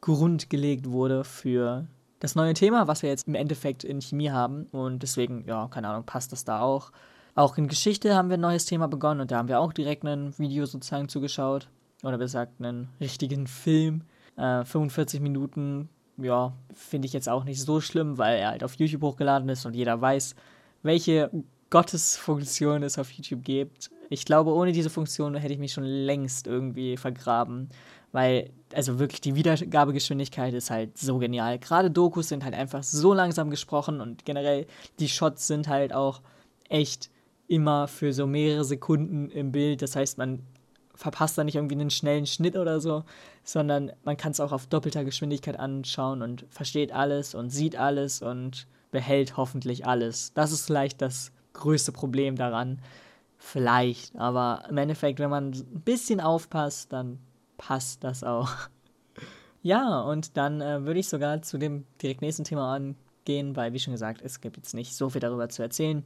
Grund 0.00 0.50
gelegt 0.50 0.90
wurde 0.90 1.24
für 1.24 1.86
das 2.20 2.34
neue 2.34 2.54
Thema, 2.54 2.86
was 2.86 3.02
wir 3.02 3.10
jetzt 3.10 3.28
im 3.28 3.34
Endeffekt 3.34 3.84
in 3.84 4.00
Chemie 4.00 4.30
haben. 4.30 4.66
Und 4.72 5.02
deswegen, 5.02 5.44
ja, 5.46 5.68
keine 5.68 5.88
Ahnung, 5.88 6.04
passt 6.04 6.32
das 6.32 6.44
da 6.44 6.60
auch. 6.60 6.92
Auch 7.34 7.58
in 7.58 7.68
Geschichte 7.68 8.14
haben 8.14 8.30
wir 8.30 8.36
ein 8.36 8.40
neues 8.40 8.64
Thema 8.64 8.88
begonnen 8.88 9.20
und 9.20 9.30
da 9.30 9.38
haben 9.38 9.48
wir 9.48 9.60
auch 9.60 9.72
direkt 9.72 10.04
ein 10.04 10.36
Video 10.38 10.64
sozusagen 10.64 11.08
zugeschaut. 11.08 11.68
Oder 12.02 12.18
besser 12.18 12.46
gesagt, 12.46 12.60
einen 12.60 12.88
richtigen 13.00 13.46
Film. 13.46 14.02
Äh, 14.36 14.64
45 14.64 15.20
Minuten, 15.20 15.88
ja, 16.18 16.52
finde 16.72 17.06
ich 17.06 17.12
jetzt 17.12 17.28
auch 17.28 17.44
nicht 17.44 17.60
so 17.60 17.80
schlimm, 17.80 18.18
weil 18.18 18.38
er 18.38 18.50
halt 18.50 18.64
auf 18.64 18.74
YouTube 18.74 19.02
hochgeladen 19.02 19.48
ist 19.48 19.66
und 19.66 19.74
jeder 19.74 20.00
weiß, 20.00 20.34
welche 20.82 21.30
Gottesfunktion 21.70 22.82
es 22.82 22.98
auf 22.98 23.10
YouTube 23.10 23.42
gibt. 23.42 23.90
Ich 24.08 24.24
glaube, 24.24 24.52
ohne 24.52 24.72
diese 24.72 24.90
Funktion 24.90 25.34
hätte 25.34 25.52
ich 25.52 25.58
mich 25.58 25.72
schon 25.72 25.84
längst 25.84 26.46
irgendwie 26.46 26.96
vergraben 26.96 27.70
weil, 28.16 28.50
also 28.72 28.98
wirklich, 28.98 29.20
die 29.20 29.34
Wiedergabegeschwindigkeit 29.34 30.54
ist 30.54 30.70
halt 30.70 30.96
so 30.96 31.18
genial. 31.18 31.58
Gerade 31.58 31.90
Dokus 31.90 32.28
sind 32.28 32.44
halt 32.44 32.54
einfach 32.54 32.82
so 32.82 33.12
langsam 33.12 33.50
gesprochen 33.50 34.00
und 34.00 34.24
generell 34.24 34.66
die 34.98 35.10
Shots 35.10 35.46
sind 35.46 35.68
halt 35.68 35.92
auch 35.92 36.22
echt 36.70 37.10
immer 37.46 37.88
für 37.88 38.14
so 38.14 38.26
mehrere 38.26 38.64
Sekunden 38.64 39.28
im 39.28 39.52
Bild. 39.52 39.82
Das 39.82 39.96
heißt, 39.96 40.16
man 40.16 40.40
verpasst 40.96 41.38
da 41.38 41.44
nicht 41.44 41.54
irgendwie 41.54 41.76
einen 41.76 41.90
schnellen 41.90 42.26
Schnitt 42.26 42.56
oder 42.56 42.80
so, 42.80 43.04
sondern 43.44 43.92
man 44.04 44.16
kann 44.16 44.32
es 44.32 44.40
auch 44.40 44.52
auf 44.52 44.66
doppelter 44.66 45.04
Geschwindigkeit 45.04 45.58
anschauen 45.58 46.22
und 46.22 46.46
versteht 46.50 46.92
alles 46.92 47.34
und 47.34 47.50
sieht 47.50 47.76
alles 47.76 48.22
und 48.22 48.66
behält 48.90 49.36
hoffentlich 49.36 49.86
alles. 49.86 50.32
Das 50.34 50.52
ist 50.52 50.66
vielleicht 50.66 51.02
das 51.02 51.32
größte 51.52 51.92
Problem 51.92 52.36
daran. 52.36 52.80
Vielleicht, 53.38 54.16
aber 54.16 54.64
im 54.68 54.78
Endeffekt, 54.78 55.18
wenn 55.18 55.30
man 55.30 55.50
ein 55.52 55.82
bisschen 55.84 56.20
aufpasst, 56.20 56.92
dann 56.92 57.18
passt 57.58 58.04
das 58.04 58.24
auch. 58.24 58.50
Ja, 59.62 60.02
und 60.02 60.36
dann 60.36 60.60
äh, 60.60 60.84
würde 60.84 61.00
ich 61.00 61.08
sogar 61.08 61.42
zu 61.42 61.58
dem 61.58 61.86
direkt 62.00 62.22
nächsten 62.22 62.44
Thema 62.44 62.72
angehen, 62.72 63.56
weil, 63.56 63.72
wie 63.72 63.80
schon 63.80 63.94
gesagt, 63.94 64.22
es 64.22 64.40
gibt 64.40 64.56
jetzt 64.56 64.74
nicht 64.74 64.94
so 64.94 65.10
viel 65.10 65.20
darüber 65.20 65.48
zu 65.48 65.60
erzählen. 65.60 66.04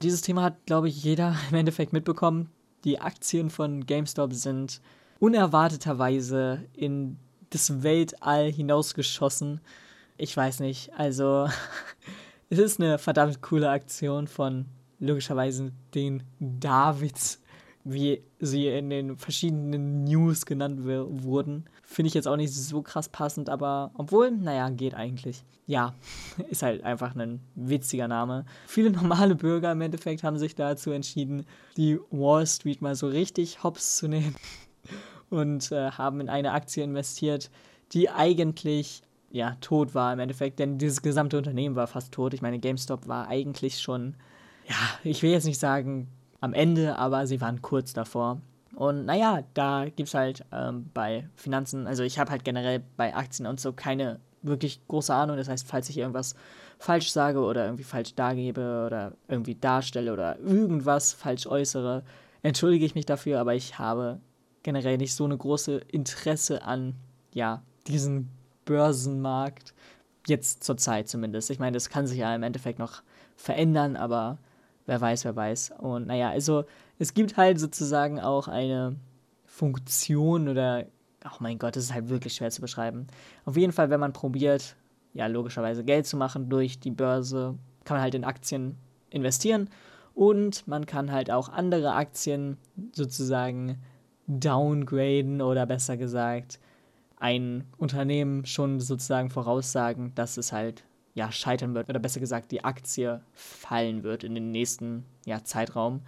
Dieses 0.00 0.22
Thema 0.22 0.42
hat, 0.42 0.64
glaube 0.64 0.88
ich, 0.88 1.04
jeder 1.04 1.36
im 1.50 1.56
Endeffekt 1.56 1.92
mitbekommen. 1.92 2.48
Die 2.84 3.00
Aktien 3.00 3.50
von 3.50 3.86
GameStop 3.86 4.32
sind 4.34 4.80
unerwarteterweise 5.18 6.64
in 6.74 7.18
das 7.50 7.82
Weltall 7.82 8.52
hinausgeschossen. 8.52 9.60
Ich 10.18 10.36
weiß 10.36 10.60
nicht, 10.60 10.92
also 10.96 11.48
es 12.50 12.58
ist 12.58 12.80
eine 12.80 12.98
verdammt 12.98 13.40
coole 13.42 13.70
Aktion 13.70 14.26
von 14.26 14.66
logischerweise 14.98 15.72
den 15.94 16.22
Davids, 16.40 17.40
wie 17.84 18.22
sie 18.40 18.66
in 18.68 18.88
den 18.88 19.16
verschiedenen 19.16 20.04
News 20.04 20.46
genannt 20.46 20.80
wurden. 20.84 21.66
Finde 21.82 22.08
ich 22.08 22.14
jetzt 22.14 22.26
auch 22.26 22.36
nicht 22.36 22.52
so 22.52 22.80
krass 22.80 23.10
passend, 23.10 23.50
aber 23.50 23.90
obwohl, 23.94 24.30
naja, 24.30 24.70
geht 24.70 24.94
eigentlich. 24.94 25.44
Ja, 25.66 25.94
ist 26.50 26.62
halt 26.62 26.82
einfach 26.82 27.14
ein 27.14 27.40
witziger 27.54 28.08
Name. 28.08 28.46
Viele 28.66 28.90
normale 28.92 29.34
Bürger 29.34 29.72
im 29.72 29.82
Endeffekt 29.82 30.24
haben 30.24 30.38
sich 30.38 30.54
dazu 30.54 30.92
entschieden, 30.92 31.44
die 31.76 31.98
Wall 32.10 32.46
Street 32.46 32.80
mal 32.80 32.94
so 32.94 33.06
richtig 33.06 33.62
hops 33.62 33.98
zu 33.98 34.08
nehmen 34.08 34.34
und 35.30 35.70
äh, 35.70 35.90
haben 35.90 36.20
in 36.20 36.30
eine 36.30 36.52
Aktie 36.52 36.82
investiert, 36.82 37.50
die 37.92 38.08
eigentlich 38.08 39.02
ja 39.30 39.56
tot 39.60 39.94
war 39.94 40.12
im 40.12 40.20
Endeffekt, 40.20 40.58
denn 40.58 40.78
dieses 40.78 41.02
gesamte 41.02 41.36
Unternehmen 41.36 41.76
war 41.76 41.86
fast 41.86 42.12
tot. 42.12 42.32
Ich 42.32 42.40
meine, 42.40 42.60
GameStop 42.60 43.08
war 43.08 43.28
eigentlich 43.28 43.80
schon, 43.80 44.14
ja, 44.66 44.76
ich 45.02 45.22
will 45.22 45.32
jetzt 45.32 45.44
nicht 45.44 45.58
sagen 45.58 46.08
am 46.44 46.52
Ende, 46.52 46.98
aber 46.98 47.26
sie 47.26 47.40
waren 47.40 47.62
kurz 47.62 47.94
davor. 47.94 48.40
Und 48.74 49.06
naja, 49.06 49.42
da 49.54 49.86
gibt 49.86 50.08
es 50.08 50.14
halt 50.14 50.44
ähm, 50.52 50.90
bei 50.92 51.28
Finanzen, 51.36 51.86
also 51.86 52.02
ich 52.02 52.18
habe 52.18 52.30
halt 52.30 52.44
generell 52.44 52.82
bei 52.96 53.14
Aktien 53.14 53.46
und 53.46 53.60
so 53.60 53.72
keine 53.72 54.20
wirklich 54.42 54.86
große 54.88 55.14
Ahnung. 55.14 55.38
Das 55.38 55.48
heißt, 55.48 55.66
falls 55.66 55.88
ich 55.88 55.96
irgendwas 55.96 56.34
falsch 56.78 57.10
sage 57.10 57.40
oder 57.40 57.64
irgendwie 57.64 57.84
falsch 57.84 58.14
dargebe 58.14 58.84
oder 58.86 59.12
irgendwie 59.26 59.54
darstelle 59.54 60.12
oder 60.12 60.38
irgendwas 60.38 61.14
falsch 61.14 61.46
äußere, 61.46 62.02
entschuldige 62.42 62.84
ich 62.84 62.94
mich 62.94 63.06
dafür, 63.06 63.40
aber 63.40 63.54
ich 63.54 63.78
habe 63.78 64.20
generell 64.62 64.98
nicht 64.98 65.14
so 65.14 65.24
eine 65.24 65.38
große 65.38 65.78
Interesse 65.88 66.62
an, 66.62 66.94
ja, 67.32 67.62
diesen 67.86 68.28
Börsenmarkt. 68.66 69.72
Jetzt 70.26 70.64
zur 70.64 70.76
Zeit 70.76 71.08
zumindest. 71.08 71.50
Ich 71.50 71.58
meine, 71.58 71.74
das 71.74 71.90
kann 71.90 72.06
sich 72.06 72.18
ja 72.18 72.34
im 72.34 72.42
Endeffekt 72.42 72.78
noch 72.78 73.02
verändern, 73.36 73.96
aber 73.96 74.38
wer 74.86 75.00
weiß, 75.00 75.24
wer 75.24 75.36
weiß. 75.36 75.74
Und 75.78 76.06
naja, 76.06 76.30
also 76.30 76.64
es 76.98 77.14
gibt 77.14 77.36
halt 77.36 77.58
sozusagen 77.58 78.20
auch 78.20 78.48
eine 78.48 78.96
Funktion 79.44 80.48
oder, 80.48 80.86
oh 81.24 81.36
mein 81.40 81.58
Gott, 81.58 81.76
das 81.76 81.84
ist 81.84 81.94
halt 81.94 82.08
wirklich 82.08 82.34
schwer 82.34 82.50
zu 82.50 82.60
beschreiben. 82.60 83.06
Auf 83.44 83.56
jeden 83.56 83.72
Fall, 83.72 83.90
wenn 83.90 84.00
man 84.00 84.12
probiert, 84.12 84.76
ja, 85.12 85.26
logischerweise 85.26 85.84
Geld 85.84 86.06
zu 86.06 86.16
machen 86.16 86.48
durch 86.48 86.80
die 86.80 86.90
Börse, 86.90 87.56
kann 87.84 87.96
man 87.96 88.02
halt 88.02 88.14
in 88.14 88.24
Aktien 88.24 88.76
investieren 89.10 89.70
und 90.14 90.66
man 90.66 90.86
kann 90.86 91.12
halt 91.12 91.30
auch 91.30 91.48
andere 91.48 91.92
Aktien 91.92 92.56
sozusagen 92.92 93.78
downgraden 94.26 95.40
oder 95.42 95.66
besser 95.66 95.96
gesagt 95.96 96.58
ein 97.16 97.64
Unternehmen 97.78 98.44
schon 98.44 98.80
sozusagen 98.80 99.30
voraussagen, 99.30 100.14
dass 100.14 100.36
es 100.36 100.52
halt 100.52 100.84
ja, 101.14 101.30
scheitern 101.30 101.74
wird 101.74 101.88
oder 101.88 102.00
besser 102.00 102.20
gesagt 102.20 102.50
die 102.50 102.64
Aktie 102.64 103.20
fallen 103.32 104.02
wird 104.02 104.24
in 104.24 104.34
den 104.34 104.50
nächsten 104.50 105.04
ja, 105.24 105.42
Zeitraum. 105.44 106.02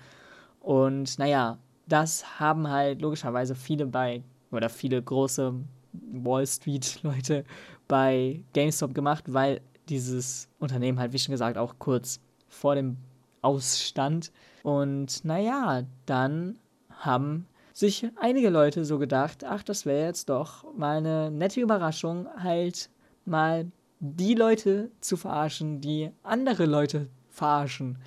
Und 0.61 1.19
naja, 1.19 1.59
das 1.87 2.41
haben 2.41 2.69
halt 2.69 3.01
logischerweise 3.01 3.55
viele 3.55 3.87
bei 3.87 4.23
oder 4.51 4.69
viele 4.69 5.01
große 5.01 5.55
Wall 5.93 6.47
Street-Leute 6.47 7.45
bei 7.89 8.43
GameStop 8.53 8.95
gemacht, 8.95 9.25
weil 9.29 9.61
dieses 9.89 10.49
Unternehmen 10.59 10.99
halt, 10.99 11.13
wie 11.13 11.19
schon 11.19 11.33
gesagt, 11.33 11.57
auch 11.57 11.77
kurz 11.79 12.21
vor 12.49 12.75
dem 12.75 12.97
Ausstand. 13.43 14.33
Und 14.65 15.25
naja, 15.25 15.85
dann 16.07 16.59
haben 16.91 17.47
sich 17.73 18.09
einige 18.21 18.51
Leute 18.51 18.85
so 18.85 18.99
gedacht, 18.99 19.45
ach, 19.45 19.63
das 19.63 19.87
wäre 19.87 20.07
jetzt 20.07 20.29
doch 20.29 20.65
mal 20.75 20.97
eine 20.97 21.31
nette 21.31 21.61
Überraschung, 21.61 22.27
halt 22.39 22.91
mal 23.25 23.71
die 24.01 24.35
Leute 24.35 24.91
zu 25.01 25.17
verarschen, 25.17 25.81
die 25.81 26.11
andere 26.23 26.67
Leute 26.67 27.09
verarschen. 27.31 27.99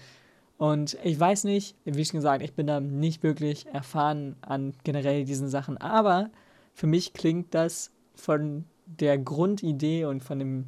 Und 0.58 0.98
ich 1.04 1.20
weiß 1.20 1.46
nicht, 1.46 1.76
wie 1.86 2.04
schon 2.04 2.18
gesagt, 2.18 2.44
ich 2.44 2.54
bin 2.54 2.68
da 2.68 2.80
nicht 2.80 3.24
wirklich 3.24 3.66
erfahren 3.68 4.36
an 4.42 4.74
generell 4.84 5.24
diesen 5.24 5.48
Sachen, 5.48 5.78
aber 5.78 6.30
für 6.74 6.88
mich 6.88 7.14
klingt 7.14 7.54
das 7.54 7.92
von 8.16 8.66
der 8.86 9.18
Grundidee 9.18 10.06
und 10.06 10.24
von 10.24 10.40
dem 10.40 10.66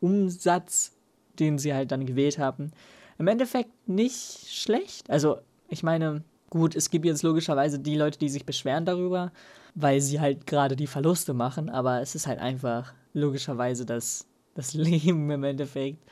Umsatz, 0.00 0.92
den 1.38 1.58
sie 1.58 1.72
halt 1.72 1.90
dann 1.90 2.04
gewählt 2.04 2.38
haben, 2.38 2.72
im 3.18 3.28
Endeffekt 3.28 3.70
nicht 3.88 4.48
schlecht. 4.48 5.08
Also, 5.08 5.38
ich 5.68 5.82
meine, 5.82 6.22
gut, 6.50 6.76
es 6.76 6.90
gibt 6.90 7.06
jetzt 7.06 7.22
logischerweise 7.22 7.78
die 7.78 7.96
Leute, 7.96 8.18
die 8.18 8.28
sich 8.28 8.44
beschweren 8.44 8.84
darüber, 8.84 9.32
weil 9.74 10.00
sie 10.00 10.20
halt 10.20 10.46
gerade 10.46 10.76
die 10.76 10.86
Verluste 10.86 11.32
machen, 11.32 11.70
aber 11.70 12.00
es 12.00 12.14
ist 12.14 12.26
halt 12.26 12.40
einfach 12.40 12.92
logischerweise 13.12 13.86
das 13.86 14.26
das 14.54 14.74
Leben 14.74 15.30
im 15.30 15.44
Endeffekt. 15.44 16.02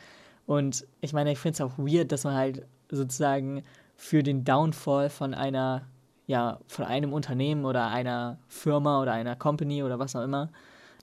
Und 0.47 0.87
ich 1.01 1.13
meine, 1.13 1.33
ich 1.33 1.39
finde 1.39 1.55
es 1.55 1.61
auch 1.61 1.79
weird, 1.79 2.13
dass 2.13 2.25
man 2.25 2.35
halt 2.35 2.67
sozusagen 2.91 3.63
für 3.97 4.23
den 4.23 4.45
Downfall 4.45 5.11
von 5.11 5.35
einer, 5.35 5.83
ja, 6.27 6.59
von 6.67 6.85
einem 6.85 7.13
Unternehmen 7.13 7.65
oder 7.65 7.89
einer 7.89 8.39
Firma 8.49 9.01
oder 9.01 9.13
einer 9.13 9.37
Company 9.37 9.83
oder 9.83 9.99
was 9.99 10.17
auch 10.17 10.23
immer, 10.23 10.51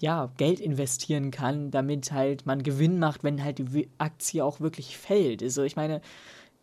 ja, 0.02 0.32
Geld 0.38 0.60
investieren 0.60 1.32
kann, 1.32 1.72
damit 1.72 2.12
halt 2.12 2.46
man 2.46 2.64
Gewinn 2.64 3.00
macht, 3.00 3.24
wenn 3.24 3.44
halt 3.44 3.60
die 3.60 3.90
Aktie 3.98 4.44
auch 4.44 4.60
wirklich 4.60 4.98
fällt. 4.98 5.44
Also 5.44 5.64
ich 5.64 5.76
meine, 5.76 6.02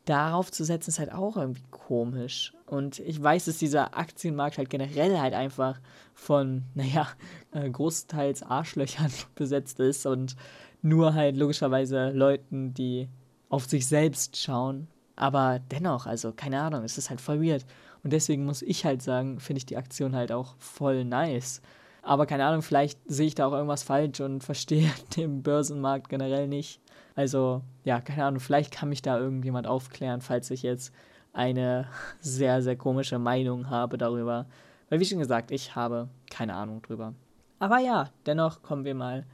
darauf 0.07 0.51
zu 0.51 0.65
setzen 0.65 0.91
ist 0.91 0.99
halt 0.99 1.13
auch 1.13 1.37
irgendwie 1.37 1.65
komisch. 1.71 2.53
Und 2.67 2.99
ich 2.99 3.23
weiß, 3.23 3.45
dass 3.45 3.59
dieser 3.59 3.97
Aktienmarkt 3.97 4.59
halt 4.59 4.71
generell 4.71 5.19
halt 5.21 5.35
einfach 5.35 5.81
von, 6.15 6.65
naja, 6.75 7.09
äh, 7.53 7.71
großteils 7.71 8.43
Arschlöchern 8.43 9.13
besetzt 9.37 9.79
ist 9.81 10.05
und 10.07 10.37
nur 10.83 11.15
halt 11.15 11.37
logischerweise 11.37 12.11
Leuten, 12.11 12.75
die 12.75 13.09
auf 13.49 13.67
sich 13.67 13.87
selbst 13.87 14.37
schauen. 14.37 14.89
Aber 15.15 15.61
dennoch, 15.71 16.07
also 16.07 16.33
keine 16.33 16.61
Ahnung, 16.61 16.85
es 16.85 16.99
ist 16.99 17.09
halt 17.09 17.21
voll 17.21 17.43
weird. 17.43 17.65
Und 18.03 18.13
deswegen 18.13 18.45
muss 18.45 18.63
ich 18.63 18.85
halt 18.85 19.03
sagen, 19.03 19.41
finde 19.41 19.59
ich 19.59 19.67
die 19.67 19.77
Aktion 19.77 20.15
halt 20.15 20.33
auch 20.33 20.57
voll 20.59 21.05
nice. 21.05 21.63
Aber 22.03 22.27
keine 22.27 22.45
Ahnung, 22.45 22.63
vielleicht 22.63 23.01
sehe 23.07 23.27
ich 23.27 23.35
da 23.35 23.47
auch 23.47 23.53
irgendwas 23.53 23.83
falsch 23.83 24.21
und 24.21 24.45
verstehe 24.45 24.91
den 25.17 25.43
Börsenmarkt 25.43 26.09
generell 26.09 26.49
nicht. 26.49 26.81
Also, 27.15 27.63
ja, 27.85 28.01
keine 28.01 28.25
Ahnung, 28.25 28.41
vielleicht 28.41 28.73
kann 28.73 28.91
mich 28.91 29.03
da 29.03 29.19
irgendjemand 29.19 29.67
aufklären, 29.67 30.21
falls 30.21 30.51
ich 30.51 30.63
jetzt 30.63 30.93
eine 31.37 31.87
sehr, 32.21 32.63
sehr 32.63 32.77
komische 32.77 33.19
Meinung 33.19 33.71
habe 33.71 33.99
darüber. 33.99 34.47
Weil, 34.89 35.01
wie 35.01 35.05
schon 35.05 35.19
gesagt, 35.19 35.51
ich 35.51 35.75
habe 35.75 36.09
keine 36.31 36.55
Ahnung 36.55 36.83
drüber. 36.83 37.15
Aber 37.59 37.79
ja, 37.79 38.11
dennoch 38.27 38.63
kommen 38.63 38.85
wir 38.85 38.95
mal 38.95 39.25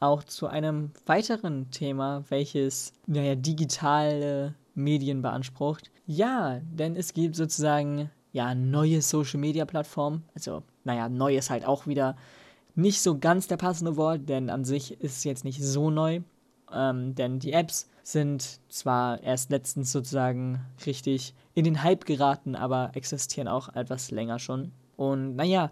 auch 0.00 0.24
zu 0.24 0.46
einem 0.46 0.92
weiteren 1.06 1.70
Thema, 1.70 2.24
welches 2.28 2.94
naja, 3.06 3.34
digitale 3.34 4.54
Medien 4.74 5.22
beansprucht. 5.22 5.90
Ja, 6.06 6.60
denn 6.64 6.96
es 6.96 7.12
gibt 7.12 7.36
sozusagen 7.36 8.10
ja 8.32 8.54
neue 8.54 9.02
Social 9.02 9.38
Media 9.38 9.64
Plattformen. 9.64 10.24
Also, 10.34 10.62
naja, 10.84 11.08
neu 11.08 11.36
ist 11.36 11.50
halt 11.50 11.66
auch 11.66 11.86
wieder 11.86 12.16
nicht 12.74 13.02
so 13.02 13.18
ganz 13.18 13.46
der 13.46 13.58
passende 13.58 13.96
Wort, 13.96 14.28
denn 14.28 14.48
an 14.48 14.64
sich 14.64 14.92
ist 15.00 15.18
es 15.18 15.24
jetzt 15.24 15.44
nicht 15.44 15.62
so 15.62 15.90
neu. 15.90 16.20
Ähm, 16.74 17.14
denn 17.14 17.38
die 17.38 17.52
Apps 17.52 17.88
sind 18.02 18.60
zwar 18.68 19.22
erst 19.22 19.50
letztens 19.50 19.92
sozusagen 19.92 20.64
richtig 20.86 21.34
in 21.54 21.64
den 21.64 21.82
Hype 21.82 22.04
geraten, 22.04 22.54
aber 22.54 22.90
existieren 22.94 23.48
auch 23.48 23.74
etwas 23.74 24.10
länger 24.10 24.38
schon. 24.38 24.72
Und 24.96 25.36
naja, 25.36 25.70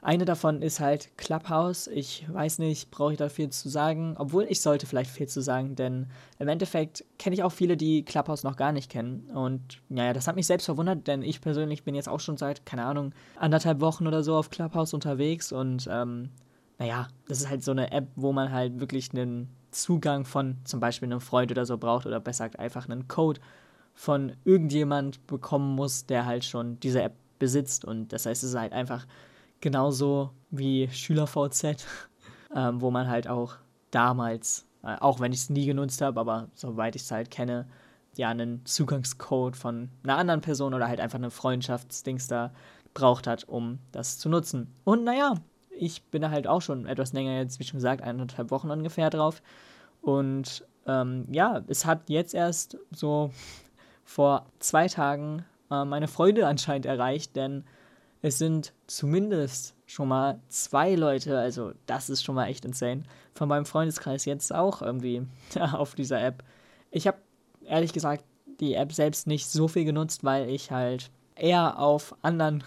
eine 0.00 0.24
davon 0.24 0.62
ist 0.62 0.78
halt 0.78 1.16
Clubhouse. 1.16 1.88
Ich 1.88 2.24
weiß 2.32 2.60
nicht, 2.60 2.90
brauche 2.90 3.12
ich 3.12 3.18
da 3.18 3.28
viel 3.28 3.50
zu 3.50 3.68
sagen, 3.68 4.14
obwohl 4.16 4.46
ich 4.48 4.60
sollte 4.60 4.86
vielleicht 4.86 5.10
viel 5.10 5.26
zu 5.26 5.40
sagen, 5.40 5.74
denn 5.74 6.06
im 6.38 6.48
Endeffekt 6.48 7.04
kenne 7.18 7.34
ich 7.34 7.42
auch 7.42 7.52
viele, 7.52 7.76
die 7.76 8.04
Clubhouse 8.04 8.44
noch 8.44 8.56
gar 8.56 8.70
nicht 8.70 8.90
kennen. 8.90 9.28
Und 9.34 9.82
naja, 9.88 10.12
das 10.12 10.28
hat 10.28 10.36
mich 10.36 10.46
selbst 10.46 10.66
verwundert, 10.66 11.08
denn 11.08 11.22
ich 11.22 11.40
persönlich 11.40 11.82
bin 11.82 11.96
jetzt 11.96 12.08
auch 12.08 12.20
schon 12.20 12.36
seit, 12.36 12.64
keine 12.64 12.84
Ahnung, 12.84 13.12
anderthalb 13.36 13.80
Wochen 13.80 14.06
oder 14.06 14.22
so 14.22 14.36
auf 14.36 14.50
Clubhouse 14.50 14.94
unterwegs 14.94 15.50
und 15.50 15.88
ähm, 15.90 16.30
naja, 16.78 17.08
das 17.26 17.40
ist 17.40 17.48
halt 17.48 17.64
so 17.64 17.72
eine 17.72 17.90
App, 17.90 18.06
wo 18.14 18.32
man 18.32 18.52
halt 18.52 18.78
wirklich 18.78 19.12
einen 19.12 19.48
Zugang 19.70 20.24
von 20.24 20.56
zum 20.64 20.80
Beispiel 20.80 21.06
einem 21.08 21.20
Freund 21.20 21.50
oder 21.50 21.66
so 21.66 21.78
braucht 21.78 22.06
oder 22.06 22.20
besser 22.20 22.48
gesagt 22.48 22.60
einfach 22.60 22.88
einen 22.88 23.08
Code 23.08 23.40
von 23.94 24.32
irgendjemand 24.44 25.26
bekommen 25.26 25.74
muss, 25.74 26.06
der 26.06 26.26
halt 26.26 26.44
schon 26.44 26.78
diese 26.80 27.02
App 27.02 27.14
besitzt. 27.38 27.84
Und 27.84 28.12
das 28.12 28.26
heißt, 28.26 28.42
es 28.42 28.50
ist 28.50 28.58
halt 28.58 28.72
einfach 28.72 29.06
Genauso 29.60 30.30
wie 30.50 30.88
SchülerVZ, 30.88 31.84
ähm, 32.54 32.80
wo 32.80 32.90
man 32.90 33.08
halt 33.08 33.28
auch 33.28 33.56
damals, 33.90 34.66
äh, 34.84 34.96
auch 35.00 35.18
wenn 35.20 35.32
ich 35.32 35.40
es 35.40 35.50
nie 35.50 35.66
genutzt 35.66 36.00
habe, 36.00 36.20
aber 36.20 36.48
soweit 36.54 36.94
ich 36.94 37.02
es 37.02 37.10
halt 37.10 37.30
kenne, 37.30 37.66
ja, 38.16 38.28
einen 38.28 38.64
Zugangscode 38.64 39.56
von 39.56 39.90
einer 40.02 40.16
anderen 40.16 40.40
Person 40.40 40.74
oder 40.74 40.88
halt 40.88 41.00
einfach 41.00 41.18
eine 41.18 41.30
Freundschaftsdings 41.30 42.28
da 42.28 42.52
braucht 42.94 43.26
hat, 43.26 43.44
um 43.48 43.78
das 43.92 44.18
zu 44.18 44.28
nutzen. 44.28 44.72
Und 44.84 45.04
naja, 45.04 45.34
ich 45.78 46.02
bin 46.04 46.22
da 46.22 46.30
halt 46.30 46.46
auch 46.46 46.62
schon 46.62 46.86
etwas 46.86 47.12
länger 47.12 47.38
jetzt, 47.38 47.58
wie 47.58 47.64
schon 47.64 47.78
gesagt, 47.78 48.02
eineinhalb 48.02 48.50
Wochen 48.50 48.70
ungefähr 48.70 49.10
drauf. 49.10 49.42
Und 50.00 50.64
ähm, 50.86 51.26
ja, 51.30 51.62
es 51.68 51.86
hat 51.86 52.08
jetzt 52.08 52.34
erst 52.34 52.78
so 52.90 53.30
vor 54.04 54.46
zwei 54.58 54.88
Tagen 54.88 55.44
äh, 55.70 55.84
meine 55.84 56.08
Freude 56.08 56.46
anscheinend 56.46 56.86
erreicht, 56.86 57.36
denn 57.36 57.64
es 58.22 58.38
sind 58.38 58.72
zumindest 58.86 59.74
schon 59.86 60.08
mal 60.08 60.40
zwei 60.48 60.94
Leute, 60.94 61.38
also 61.38 61.72
das 61.86 62.10
ist 62.10 62.22
schon 62.24 62.34
mal 62.34 62.46
echt 62.46 62.64
insane, 62.64 63.04
von 63.34 63.48
meinem 63.48 63.64
Freundeskreis 63.64 64.24
jetzt 64.24 64.52
auch 64.52 64.82
irgendwie 64.82 65.26
auf 65.72 65.94
dieser 65.94 66.20
App 66.20 66.42
Ich 66.90 67.06
habe 67.06 67.18
ehrlich 67.64 67.92
gesagt 67.92 68.24
die 68.60 68.74
App 68.74 68.92
selbst 68.92 69.26
nicht 69.26 69.46
so 69.46 69.68
viel 69.68 69.84
genutzt, 69.84 70.24
weil 70.24 70.48
ich 70.48 70.70
halt 70.70 71.10
eher 71.36 71.78
auf 71.78 72.16
anderen 72.22 72.64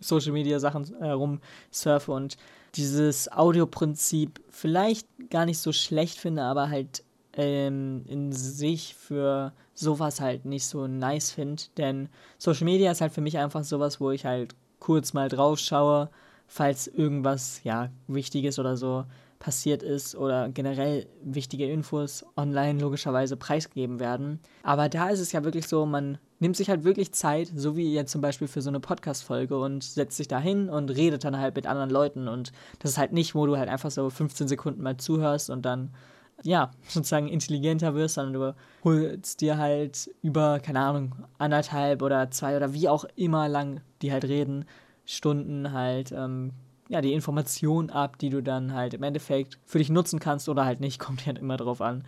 Social 0.00 0.32
Media 0.32 0.58
Sachen 0.58 1.40
surfe 1.70 2.12
und 2.12 2.36
dieses 2.74 3.30
Audioprinzip 3.30 4.40
vielleicht 4.50 5.06
gar 5.30 5.46
nicht 5.46 5.58
so 5.58 5.72
schlecht 5.72 6.18
finde, 6.18 6.42
aber 6.42 6.70
halt 6.70 7.04
ähm, 7.36 8.04
in 8.06 8.32
sich 8.32 8.94
für 8.94 9.52
sowas 9.74 10.20
halt 10.20 10.44
nicht 10.44 10.66
so 10.66 10.86
nice 10.86 11.30
finde. 11.30 11.62
Denn 11.76 12.08
Social 12.38 12.64
Media 12.64 12.90
ist 12.90 13.00
halt 13.00 13.12
für 13.12 13.20
mich 13.20 13.38
einfach 13.38 13.64
sowas, 13.64 14.00
wo 14.00 14.10
ich 14.10 14.24
halt 14.24 14.54
kurz 14.78 15.12
mal 15.12 15.28
drauf 15.28 15.58
schaue, 15.58 16.10
falls 16.46 16.86
irgendwas 16.86 17.60
ja 17.64 17.90
Wichtiges 18.06 18.58
oder 18.58 18.76
so 18.76 19.04
passiert 19.38 19.82
ist 19.82 20.14
oder 20.14 20.48
generell 20.48 21.06
wichtige 21.22 21.70
Infos 21.70 22.24
online 22.36 22.80
logischerweise 22.80 23.36
preisgegeben 23.36 24.00
werden. 24.00 24.40
Aber 24.62 24.88
da 24.88 25.10
ist 25.10 25.20
es 25.20 25.32
ja 25.32 25.44
wirklich 25.44 25.66
so, 25.68 25.84
man 25.84 26.18
nimmt 26.44 26.56
sich 26.56 26.68
halt 26.68 26.84
wirklich 26.84 27.12
Zeit, 27.12 27.50
so 27.54 27.74
wie 27.74 27.94
jetzt 27.94 28.12
zum 28.12 28.20
Beispiel 28.20 28.48
für 28.48 28.60
so 28.60 28.68
eine 28.68 28.78
Podcast-Folge 28.78 29.58
und 29.58 29.82
setzt 29.82 30.18
sich 30.18 30.28
da 30.28 30.38
hin 30.38 30.68
und 30.68 30.90
redet 30.90 31.24
dann 31.24 31.38
halt 31.38 31.56
mit 31.56 31.66
anderen 31.66 31.88
Leuten. 31.88 32.28
Und 32.28 32.52
das 32.80 32.92
ist 32.92 32.98
halt 32.98 33.14
nicht, 33.14 33.34
wo 33.34 33.46
du 33.46 33.56
halt 33.56 33.70
einfach 33.70 33.90
so 33.90 34.10
15 34.10 34.46
Sekunden 34.46 34.82
mal 34.82 34.98
zuhörst 34.98 35.48
und 35.48 35.62
dann 35.62 35.94
ja, 36.42 36.70
sozusagen 36.88 37.28
intelligenter 37.28 37.94
wirst, 37.94 38.16
sondern 38.16 38.34
du 38.34 38.54
holst 38.84 39.40
dir 39.40 39.56
halt 39.56 40.10
über, 40.20 40.60
keine 40.60 40.80
Ahnung, 40.80 41.14
anderthalb 41.38 42.02
oder 42.02 42.30
zwei 42.30 42.58
oder 42.58 42.74
wie 42.74 42.90
auch 42.90 43.06
immer 43.16 43.48
lang 43.48 43.80
die 44.02 44.12
halt 44.12 44.24
reden, 44.24 44.66
Stunden 45.06 45.72
halt, 45.72 46.12
ähm, 46.12 46.52
ja, 46.90 47.00
die 47.00 47.14
Information 47.14 47.88
ab, 47.88 48.18
die 48.18 48.28
du 48.28 48.42
dann 48.42 48.74
halt 48.74 48.92
im 48.92 49.02
Endeffekt 49.02 49.58
für 49.64 49.78
dich 49.78 49.88
nutzen 49.88 50.18
kannst 50.18 50.50
oder 50.50 50.66
halt 50.66 50.80
nicht, 50.80 50.98
kommt 50.98 51.24
halt 51.24 51.38
immer 51.38 51.56
drauf 51.56 51.80
an. 51.80 52.04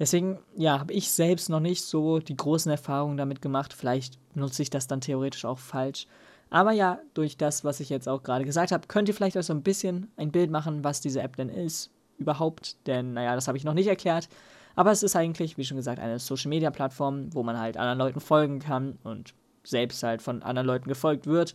Deswegen, 0.00 0.38
ja, 0.56 0.80
habe 0.80 0.94
ich 0.94 1.10
selbst 1.12 1.50
noch 1.50 1.60
nicht 1.60 1.84
so 1.84 2.20
die 2.20 2.36
großen 2.36 2.72
Erfahrungen 2.72 3.18
damit 3.18 3.42
gemacht. 3.42 3.74
Vielleicht 3.74 4.18
nutze 4.34 4.62
ich 4.62 4.70
das 4.70 4.86
dann 4.86 5.02
theoretisch 5.02 5.44
auch 5.44 5.58
falsch. 5.58 6.06
Aber 6.48 6.72
ja, 6.72 6.98
durch 7.12 7.36
das, 7.36 7.64
was 7.64 7.80
ich 7.80 7.90
jetzt 7.90 8.08
auch 8.08 8.22
gerade 8.22 8.46
gesagt 8.46 8.72
habe, 8.72 8.88
könnt 8.88 9.08
ihr 9.08 9.14
vielleicht 9.14 9.36
auch 9.36 9.42
so 9.42 9.52
ein 9.52 9.62
bisschen 9.62 10.10
ein 10.16 10.32
Bild 10.32 10.50
machen, 10.50 10.82
was 10.82 11.02
diese 11.02 11.20
App 11.20 11.36
denn 11.36 11.50
ist, 11.50 11.90
überhaupt. 12.16 12.76
Denn, 12.86 13.12
naja, 13.12 13.34
das 13.34 13.46
habe 13.46 13.58
ich 13.58 13.64
noch 13.64 13.74
nicht 13.74 13.88
erklärt. 13.88 14.30
Aber 14.74 14.90
es 14.90 15.02
ist 15.02 15.16
eigentlich, 15.16 15.58
wie 15.58 15.64
schon 15.64 15.76
gesagt, 15.76 16.00
eine 16.00 16.18
Social-Media-Plattform, 16.18 17.34
wo 17.34 17.42
man 17.42 17.58
halt 17.58 17.76
anderen 17.76 17.98
Leuten 17.98 18.20
folgen 18.20 18.58
kann 18.58 18.98
und 19.04 19.34
selbst 19.64 20.02
halt 20.02 20.22
von 20.22 20.42
anderen 20.42 20.66
Leuten 20.66 20.88
gefolgt 20.88 21.26
wird. 21.26 21.54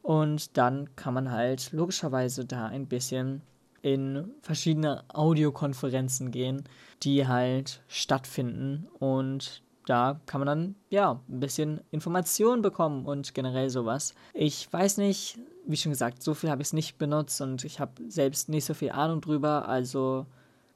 Und 0.00 0.56
dann 0.56 0.88
kann 0.96 1.12
man 1.12 1.30
halt 1.30 1.72
logischerweise 1.72 2.46
da 2.46 2.66
ein 2.66 2.86
bisschen 2.86 3.42
in 3.82 4.30
verschiedene 4.42 5.04
Audiokonferenzen 5.08 6.30
gehen, 6.30 6.64
die 7.02 7.26
halt 7.26 7.82
stattfinden 7.88 8.88
und 8.98 9.62
da 9.86 10.20
kann 10.26 10.40
man 10.40 10.46
dann 10.46 10.74
ja 10.90 11.20
ein 11.28 11.40
bisschen 11.40 11.80
Informationen 11.90 12.62
bekommen 12.62 13.04
und 13.04 13.34
generell 13.34 13.68
sowas. 13.68 14.14
Ich 14.32 14.72
weiß 14.72 14.98
nicht, 14.98 15.38
wie 15.66 15.76
schon 15.76 15.90
gesagt, 15.90 16.22
so 16.22 16.34
viel 16.34 16.50
habe 16.50 16.62
ich 16.62 16.68
es 16.68 16.72
nicht 16.72 16.98
benutzt 16.98 17.40
und 17.40 17.64
ich 17.64 17.80
habe 17.80 17.92
selbst 18.08 18.48
nicht 18.48 18.64
so 18.64 18.74
viel 18.74 18.90
Ahnung 18.90 19.20
drüber, 19.20 19.68
also 19.68 20.26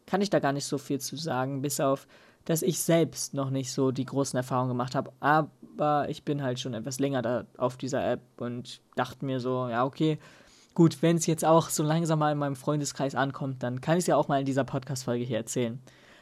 kann 0.06 0.20
ich 0.20 0.30
da 0.30 0.38
gar 0.38 0.52
nicht 0.52 0.66
so 0.66 0.78
viel 0.78 1.00
zu 1.00 1.16
sagen, 1.16 1.62
bis 1.62 1.80
auf, 1.80 2.06
dass 2.44 2.62
ich 2.62 2.80
selbst 2.80 3.34
noch 3.34 3.50
nicht 3.50 3.72
so 3.72 3.90
die 3.90 4.04
großen 4.04 4.36
Erfahrungen 4.36 4.70
gemacht 4.70 4.94
habe. 4.94 5.12
Aber 5.18 6.08
ich 6.08 6.24
bin 6.24 6.42
halt 6.42 6.60
schon 6.60 6.74
etwas 6.74 7.00
länger 7.00 7.22
da 7.22 7.44
auf 7.56 7.76
dieser 7.76 8.08
App 8.08 8.20
und 8.36 8.80
dachte 8.94 9.24
mir 9.24 9.40
so, 9.40 9.68
ja, 9.68 9.84
okay, 9.84 10.18
gut, 10.76 11.02
wenn 11.02 11.16
es 11.16 11.26
jetzt 11.26 11.44
auch 11.44 11.70
so 11.70 11.82
langsam 11.82 12.20
mal 12.20 12.30
in 12.30 12.38
meinem 12.38 12.54
Freundeskreis 12.54 13.14
ankommt, 13.14 13.62
dann 13.62 13.80
kann 13.80 13.96
ich 13.96 14.02
es 14.02 14.06
ja 14.06 14.16
auch 14.16 14.28
mal 14.28 14.40
in 14.40 14.46
dieser 14.46 14.62
Podcast-Folge 14.62 15.24
hier 15.24 15.38
erzählen. 15.38 15.80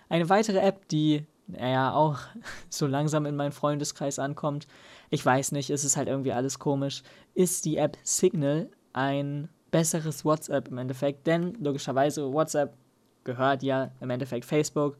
Eine 0.08 0.28
weitere 0.28 0.60
App, 0.60 0.88
die 0.88 1.26
ja 1.48 1.92
auch 1.92 2.20
so 2.70 2.86
langsam 2.86 3.26
in 3.26 3.36
meinen 3.36 3.52
Freundeskreis 3.52 4.18
ankommt, 4.18 4.66
ich 5.10 5.26
weiß 5.26 5.52
nicht, 5.52 5.70
es 5.70 5.84
ist 5.84 5.96
halt 5.96 6.08
irgendwie 6.08 6.32
alles 6.32 6.58
komisch, 6.58 7.02
ist 7.34 7.64
die 7.64 7.76
App 7.76 7.98
Signal 8.04 8.70
ein 8.92 9.48
besseres 9.72 10.24
WhatsApp 10.24 10.68
im 10.68 10.78
Endeffekt, 10.78 11.26
denn 11.26 11.54
logischerweise 11.60 12.32
WhatsApp 12.32 12.76
gehört 13.24 13.64
ja 13.64 13.90
im 14.00 14.10
Endeffekt 14.10 14.44
Facebook 14.44 14.96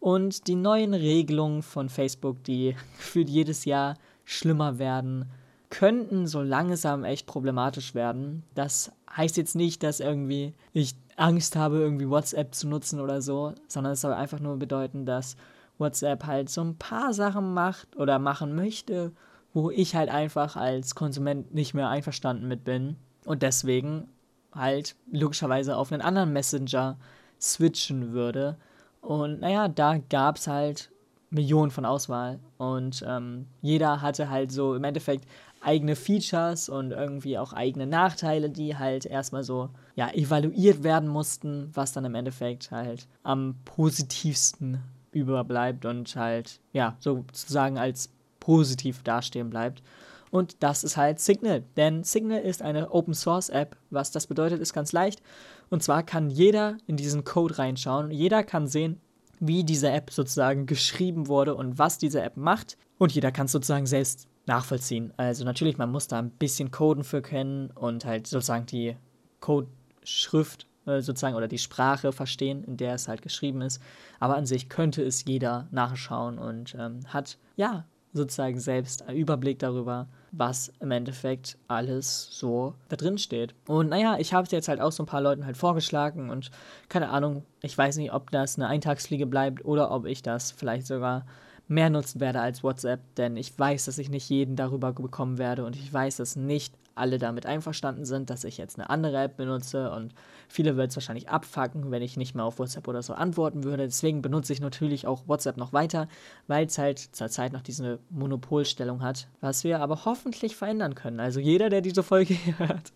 und 0.00 0.48
die 0.48 0.56
neuen 0.56 0.94
Regelungen 0.94 1.62
von 1.62 1.88
Facebook, 1.88 2.42
die 2.42 2.74
gefühlt 2.96 3.30
jedes 3.30 3.64
Jahr 3.64 3.94
schlimmer 4.24 4.80
werden, 4.80 5.30
könnten 5.70 6.26
so 6.26 6.42
langsam 6.42 7.04
echt 7.04 7.26
problematisch 7.26 7.94
werden. 7.94 8.44
Das 8.54 8.92
heißt 9.14 9.36
jetzt 9.36 9.56
nicht, 9.56 9.82
dass 9.82 10.00
irgendwie 10.00 10.54
ich 10.72 10.94
Angst 11.16 11.56
habe, 11.56 11.78
irgendwie 11.78 12.08
WhatsApp 12.08 12.54
zu 12.54 12.68
nutzen 12.68 13.00
oder 13.00 13.22
so, 13.22 13.54
sondern 13.68 13.94
es 13.94 14.00
soll 14.00 14.12
einfach 14.12 14.40
nur 14.40 14.58
bedeuten, 14.58 15.06
dass 15.06 15.36
WhatsApp 15.78 16.24
halt 16.24 16.50
so 16.50 16.62
ein 16.62 16.76
paar 16.76 17.12
Sachen 17.12 17.54
macht 17.54 17.96
oder 17.96 18.18
machen 18.18 18.54
möchte, 18.54 19.12
wo 19.52 19.70
ich 19.70 19.94
halt 19.94 20.10
einfach 20.10 20.56
als 20.56 20.94
Konsument 20.94 21.54
nicht 21.54 21.74
mehr 21.74 21.88
einverstanden 21.88 22.46
mit 22.48 22.64
bin 22.64 22.96
und 23.24 23.42
deswegen 23.42 24.08
halt 24.52 24.96
logischerweise 25.10 25.76
auf 25.76 25.92
einen 25.92 26.02
anderen 26.02 26.32
Messenger 26.32 26.98
switchen 27.40 28.12
würde. 28.12 28.56
Und 29.00 29.40
naja, 29.40 29.68
da 29.68 29.98
gab 29.98 30.36
es 30.36 30.46
halt 30.46 30.90
Millionen 31.30 31.70
von 31.70 31.84
Auswahl 31.84 32.38
und 32.56 33.04
ähm, 33.06 33.46
jeder 33.60 34.00
hatte 34.00 34.30
halt 34.30 34.52
so 34.52 34.74
im 34.74 34.84
Endeffekt 34.84 35.26
eigene 35.60 35.96
Features 35.96 36.68
und 36.68 36.92
irgendwie 36.92 37.38
auch 37.38 37.52
eigene 37.52 37.86
Nachteile, 37.86 38.50
die 38.50 38.76
halt 38.76 39.06
erstmal 39.06 39.42
so 39.42 39.70
ja 39.94 40.10
evaluiert 40.12 40.82
werden 40.82 41.08
mussten, 41.08 41.70
was 41.74 41.92
dann 41.92 42.04
im 42.04 42.14
Endeffekt 42.14 42.70
halt 42.70 43.08
am 43.22 43.56
positivsten 43.64 44.82
überbleibt 45.12 45.84
und 45.84 46.14
halt 46.16 46.60
ja 46.72 46.96
sozusagen 47.00 47.78
als 47.78 48.10
positiv 48.40 49.02
dastehen 49.02 49.50
bleibt. 49.50 49.82
Und 50.30 50.62
das 50.62 50.84
ist 50.84 50.96
halt 50.96 51.20
Signal. 51.20 51.64
Denn 51.76 52.04
Signal 52.04 52.40
ist 52.40 52.62
eine 52.62 52.90
Open 52.90 53.14
Source 53.14 53.48
App. 53.48 53.76
Was 53.90 54.10
das 54.10 54.26
bedeutet, 54.26 54.60
ist 54.60 54.72
ganz 54.72 54.92
leicht. 54.92 55.22
Und 55.70 55.82
zwar 55.82 56.02
kann 56.02 56.30
jeder 56.30 56.76
in 56.86 56.96
diesen 56.96 57.24
Code 57.24 57.58
reinschauen. 57.58 58.10
Jeder 58.10 58.42
kann 58.42 58.66
sehen, 58.66 59.00
wie 59.40 59.64
diese 59.64 59.90
App 59.90 60.10
sozusagen 60.10 60.66
geschrieben 60.66 61.28
wurde 61.28 61.54
und 61.54 61.78
was 61.78 61.98
diese 61.98 62.22
App 62.22 62.36
macht. 62.36 62.76
Und 62.98 63.12
jeder 63.12 63.32
kann 63.32 63.46
es 63.46 63.52
sozusagen 63.52 63.86
selbst 63.86 64.28
nachvollziehen. 64.46 65.12
Also 65.16 65.44
natürlich, 65.44 65.78
man 65.78 65.90
muss 65.90 66.08
da 66.08 66.18
ein 66.18 66.30
bisschen 66.30 66.70
Coden 66.70 67.04
für 67.04 67.22
kennen 67.22 67.70
und 67.70 68.04
halt 68.04 68.26
sozusagen 68.26 68.66
die 68.66 68.96
Codeschrift 69.40 70.66
äh, 70.86 71.00
sozusagen 71.00 71.36
oder 71.36 71.48
die 71.48 71.58
Sprache 71.58 72.12
verstehen, 72.12 72.64
in 72.64 72.76
der 72.76 72.94
es 72.94 73.08
halt 73.08 73.22
geschrieben 73.22 73.60
ist. 73.60 73.82
Aber 74.20 74.36
an 74.36 74.46
sich 74.46 74.68
könnte 74.68 75.02
es 75.02 75.24
jeder 75.24 75.66
nachschauen 75.70 76.38
und 76.38 76.76
ähm, 76.78 77.00
hat 77.08 77.38
ja 77.56 77.84
sozusagen 78.12 78.58
selbst 78.58 79.02
einen 79.02 79.18
Überblick 79.18 79.58
darüber, 79.58 80.08
was 80.32 80.72
im 80.80 80.90
Endeffekt 80.90 81.58
alles 81.68 82.28
so 82.30 82.74
da 82.88 82.96
drin 82.96 83.18
steht. 83.18 83.54
Und 83.66 83.90
naja, 83.90 84.16
ich 84.18 84.32
habe 84.32 84.44
es 84.44 84.52
jetzt 84.52 84.68
halt 84.68 84.80
auch 84.80 84.92
so 84.92 85.02
ein 85.02 85.06
paar 85.06 85.20
Leuten 85.20 85.44
halt 85.44 85.56
vorgeschlagen 85.56 86.30
und 86.30 86.50
keine 86.88 87.10
Ahnung, 87.10 87.44
ich 87.62 87.76
weiß 87.76 87.96
nicht, 87.98 88.12
ob 88.12 88.30
das 88.30 88.56
eine 88.56 88.68
Eintagsfliege 88.68 89.26
bleibt 89.26 89.64
oder 89.64 89.90
ob 89.90 90.06
ich 90.06 90.22
das 90.22 90.50
vielleicht 90.50 90.86
sogar 90.86 91.26
mehr 91.68 91.90
nutzen 91.90 92.20
werde 92.20 92.40
als 92.40 92.62
WhatsApp, 92.62 93.00
denn 93.16 93.36
ich 93.36 93.58
weiß, 93.58 93.86
dass 93.86 93.98
ich 93.98 94.08
nicht 94.08 94.28
jeden 94.28 94.56
darüber 94.56 94.92
bekommen 94.92 95.38
werde 95.38 95.64
und 95.64 95.76
ich 95.76 95.92
weiß, 95.92 96.16
dass 96.16 96.36
nicht 96.36 96.74
alle 96.96 97.18
damit 97.18 97.44
einverstanden 97.44 98.04
sind, 98.04 98.30
dass 98.30 98.44
ich 98.44 98.56
jetzt 98.56 98.78
eine 98.78 98.88
andere 98.88 99.22
App 99.22 99.36
benutze 99.36 99.90
und 99.90 100.14
viele 100.48 100.76
wird 100.76 100.90
es 100.90 100.96
wahrscheinlich 100.96 101.28
abfacken, 101.28 101.90
wenn 101.90 102.02
ich 102.02 102.16
nicht 102.16 102.34
mehr 102.34 102.44
auf 102.44 102.58
WhatsApp 102.58 102.88
oder 102.88 103.02
so 103.02 103.12
antworten 103.12 103.64
würde. 103.64 103.84
Deswegen 103.84 104.22
benutze 104.22 104.52
ich 104.52 104.60
natürlich 104.60 105.06
auch 105.06 105.28
WhatsApp 105.28 105.58
noch 105.58 105.72
weiter, 105.72 106.08
weil 106.46 106.66
es 106.66 106.78
halt 106.78 106.98
zurzeit 106.98 107.52
noch 107.52 107.60
diese 107.60 107.98
Monopolstellung 108.08 109.02
hat, 109.02 109.28
was 109.40 109.62
wir 109.62 109.80
aber 109.80 110.06
hoffentlich 110.06 110.56
verändern 110.56 110.94
können. 110.94 111.20
Also 111.20 111.38
jeder, 111.38 111.68
der 111.68 111.82
diese 111.82 112.02
Folge 112.02 112.34
hört, 112.58 112.92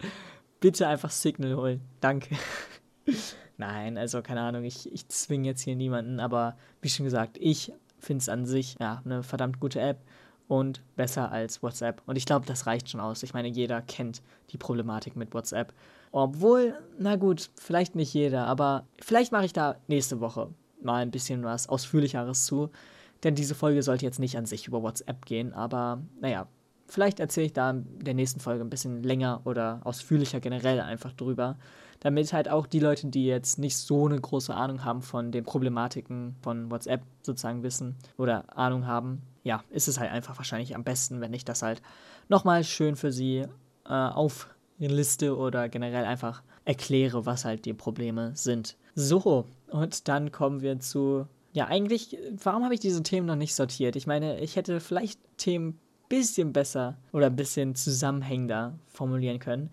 bitte 0.61 0.88
einfach 0.88 1.11
Signal 1.11 1.56
holen. 1.56 1.80
Danke. 2.00 2.37
Nein, 3.59 3.98
also 3.98 4.22
keine 4.22 4.40
Ahnung, 4.40 4.64
ich, 4.64 4.90
ich 4.90 5.06
zwinge 5.09 5.46
jetzt 5.46 5.61
hier 5.61 5.76
niemanden, 5.76 6.20
aber 6.20 6.56
wie 6.80 6.88
schon 6.88 7.04
gesagt, 7.04 7.37
ich 7.38 7.72
finde 8.00 8.22
es 8.22 8.28
an 8.28 8.46
sich 8.46 8.76
ja 8.80 9.02
eine 9.04 9.22
verdammt 9.22 9.60
gute 9.60 9.80
App 9.80 9.98
und 10.48 10.82
besser 10.96 11.30
als 11.30 11.62
WhatsApp. 11.62 12.02
Und 12.06 12.16
ich 12.16 12.26
glaube, 12.26 12.46
das 12.46 12.66
reicht 12.66 12.90
schon 12.90 13.00
aus. 13.00 13.22
Ich 13.22 13.34
meine, 13.34 13.48
jeder 13.48 13.82
kennt 13.82 14.20
die 14.50 14.58
Problematik 14.58 15.14
mit 15.14 15.32
WhatsApp. 15.32 15.72
Obwohl, 16.12 16.74
na 16.98 17.16
gut, 17.16 17.50
vielleicht 17.54 17.94
nicht 17.94 18.12
jeder, 18.12 18.46
aber 18.46 18.84
vielleicht 19.00 19.30
mache 19.30 19.44
ich 19.44 19.52
da 19.52 19.76
nächste 19.86 20.20
Woche 20.20 20.48
mal 20.82 21.02
ein 21.02 21.12
bisschen 21.12 21.44
was 21.44 21.68
Ausführlicheres 21.68 22.46
zu. 22.46 22.70
Denn 23.22 23.34
diese 23.34 23.54
Folge 23.54 23.82
sollte 23.82 24.04
jetzt 24.04 24.18
nicht 24.18 24.36
an 24.36 24.46
sich 24.46 24.66
über 24.66 24.82
WhatsApp 24.82 25.24
gehen, 25.26 25.52
aber 25.52 26.00
naja, 26.20 26.48
vielleicht 26.88 27.20
erzähle 27.20 27.46
ich 27.46 27.52
da 27.52 27.70
in 27.70 27.86
der 28.00 28.14
nächsten 28.14 28.40
Folge 28.40 28.64
ein 28.64 28.70
bisschen 28.70 29.02
länger 29.02 29.42
oder 29.44 29.80
ausführlicher 29.84 30.40
generell 30.40 30.80
einfach 30.80 31.12
drüber 31.12 31.58
damit 32.00 32.32
halt 32.32 32.48
auch 32.48 32.66
die 32.66 32.80
Leute, 32.80 33.06
die 33.08 33.26
jetzt 33.26 33.58
nicht 33.58 33.76
so 33.76 34.06
eine 34.06 34.20
große 34.20 34.54
Ahnung 34.54 34.84
haben 34.84 35.02
von 35.02 35.32
den 35.32 35.44
Problematiken 35.44 36.36
von 36.42 36.70
WhatsApp 36.70 37.02
sozusagen 37.22 37.62
wissen 37.62 37.96
oder 38.16 38.56
Ahnung 38.56 38.86
haben, 38.86 39.22
ja, 39.44 39.62
ist 39.70 39.88
es 39.88 39.98
halt 40.00 40.10
einfach 40.10 40.36
wahrscheinlich 40.38 40.74
am 40.74 40.84
besten, 40.84 41.20
wenn 41.20 41.34
ich 41.34 41.44
das 41.44 41.62
halt 41.62 41.82
nochmal 42.28 42.64
schön 42.64 42.96
für 42.96 43.12
sie 43.12 43.44
äh, 43.86 43.92
aufliste 43.92 45.36
oder 45.36 45.68
generell 45.68 46.04
einfach 46.04 46.42
erkläre, 46.64 47.26
was 47.26 47.44
halt 47.44 47.64
die 47.64 47.74
Probleme 47.74 48.32
sind. 48.34 48.76
So, 48.94 49.46
und 49.68 50.08
dann 50.08 50.32
kommen 50.32 50.60
wir 50.60 50.80
zu 50.80 51.26
ja, 51.52 51.66
eigentlich, 51.66 52.16
warum 52.44 52.62
habe 52.62 52.74
ich 52.74 52.80
diese 52.80 53.02
Themen 53.02 53.26
noch 53.26 53.36
nicht 53.36 53.54
sortiert? 53.54 53.96
Ich 53.96 54.06
meine, 54.06 54.38
ich 54.38 54.54
hätte 54.54 54.78
vielleicht 54.78 55.18
Themen 55.36 55.80
bisschen 56.08 56.52
besser 56.52 56.96
oder 57.12 57.26
ein 57.26 57.36
bisschen 57.36 57.74
zusammenhängender 57.74 58.78
formulieren 58.88 59.38
können. 59.38 59.70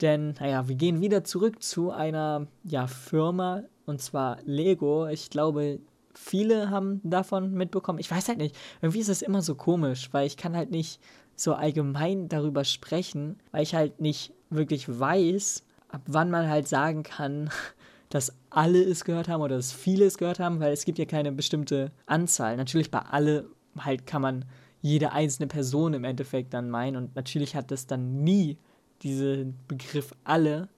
Denn, 0.00 0.34
naja, 0.38 0.68
wir 0.68 0.74
gehen 0.74 1.00
wieder 1.00 1.24
zurück 1.24 1.62
zu 1.62 1.90
einer 1.90 2.46
ja, 2.64 2.86
Firma, 2.86 3.62
und 3.86 4.02
zwar 4.02 4.38
Lego. 4.44 5.06
Ich 5.06 5.30
glaube, 5.30 5.80
viele 6.12 6.70
haben 6.70 7.00
davon 7.02 7.52
mitbekommen. 7.52 7.98
Ich 7.98 8.10
weiß 8.10 8.28
halt 8.28 8.38
nicht, 8.38 8.56
irgendwie 8.82 9.00
ist 9.00 9.08
es 9.08 9.22
immer 9.22 9.42
so 9.42 9.54
komisch, 9.54 10.08
weil 10.12 10.26
ich 10.26 10.36
kann 10.36 10.56
halt 10.56 10.70
nicht 10.70 11.00
so 11.34 11.54
allgemein 11.54 12.28
darüber 12.28 12.64
sprechen, 12.64 13.38
weil 13.52 13.62
ich 13.62 13.74
halt 13.74 14.00
nicht 14.00 14.32
wirklich 14.50 14.88
weiß, 14.88 15.64
ab 15.88 16.02
wann 16.06 16.30
man 16.30 16.48
halt 16.48 16.68
sagen 16.68 17.02
kann, 17.02 17.50
dass 18.08 18.32
alle 18.50 18.82
es 18.82 19.04
gehört 19.04 19.28
haben 19.28 19.42
oder 19.42 19.56
dass 19.56 19.72
viele 19.72 20.04
es 20.04 20.18
gehört 20.18 20.40
haben, 20.40 20.60
weil 20.60 20.72
es 20.72 20.84
gibt 20.84 20.98
ja 20.98 21.04
keine 21.04 21.32
bestimmte 21.32 21.90
Anzahl. 22.06 22.56
Natürlich 22.56 22.90
bei 22.90 23.00
alle 23.00 23.48
halt 23.78 24.06
kann 24.06 24.22
man 24.22 24.44
jede 24.80 25.12
einzelne 25.12 25.48
Person 25.48 25.94
im 25.94 26.04
Endeffekt 26.04 26.54
dann 26.54 26.70
meinen 26.70 26.96
und 26.96 27.16
natürlich 27.16 27.56
hat 27.56 27.70
das 27.70 27.86
dann 27.86 28.22
nie 28.22 28.56
diesen 29.02 29.58
Begriff 29.68 30.12
alle, 30.24 30.68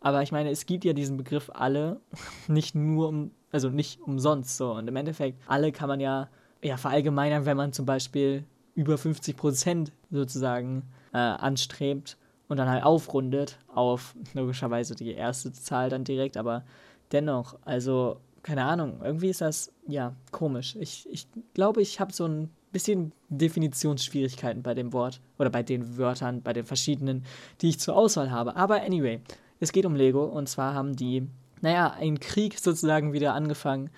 aber 0.00 0.22
ich 0.22 0.32
meine, 0.32 0.50
es 0.50 0.66
gibt 0.66 0.84
ja 0.84 0.92
diesen 0.92 1.16
Begriff 1.16 1.50
alle 1.52 2.00
nicht 2.48 2.74
nur 2.74 3.08
um, 3.08 3.30
also 3.50 3.68
nicht 3.70 4.00
umsonst 4.00 4.56
so 4.56 4.72
und 4.72 4.88
im 4.88 4.96
Endeffekt 4.96 5.38
alle 5.46 5.72
kann 5.72 5.88
man 5.88 6.00
ja 6.00 6.28
ja 6.62 6.76
verallgemeinern, 6.76 7.46
wenn 7.46 7.56
man 7.56 7.72
zum 7.72 7.86
Beispiel 7.86 8.44
über 8.74 8.98
50 8.98 9.36
Prozent 9.36 9.92
sozusagen 10.10 10.82
äh, 11.12 11.18
anstrebt 11.18 12.16
und 12.48 12.56
dann 12.56 12.68
halt 12.68 12.84
aufrundet 12.84 13.58
auf 13.68 14.14
logischerweise 14.34 14.94
die 14.94 15.12
erste 15.12 15.52
Zahl 15.52 15.90
dann 15.90 16.04
direkt, 16.04 16.36
aber 16.36 16.64
dennoch, 17.12 17.58
also 17.64 18.20
keine 18.42 18.64
Ahnung, 18.64 19.00
irgendwie 19.02 19.28
ist 19.28 19.40
das 19.40 19.72
ja 19.86 20.14
komisch. 20.30 20.76
Ich, 20.76 21.08
ich 21.10 21.26
glaube, 21.54 21.82
ich 21.82 22.00
habe 22.00 22.12
so 22.12 22.26
ein 22.26 22.50
bisschen 22.72 23.12
Definitionsschwierigkeiten 23.28 24.62
bei 24.62 24.74
dem 24.74 24.92
Wort 24.92 25.20
oder 25.38 25.50
bei 25.50 25.62
den 25.62 25.96
Wörtern, 25.96 26.42
bei 26.42 26.52
den 26.52 26.64
verschiedenen, 26.64 27.24
die 27.60 27.70
ich 27.70 27.80
zur 27.80 27.96
Auswahl 27.96 28.30
habe. 28.30 28.56
Aber 28.56 28.82
anyway, 28.82 29.20
es 29.60 29.72
geht 29.72 29.86
um 29.86 29.94
Lego 29.94 30.24
und 30.24 30.48
zwar 30.48 30.74
haben 30.74 30.96
die, 30.96 31.26
naja, 31.60 31.90
einen 31.92 32.20
Krieg 32.20 32.58
sozusagen 32.58 33.12
wieder 33.12 33.34
angefangen. 33.34 33.90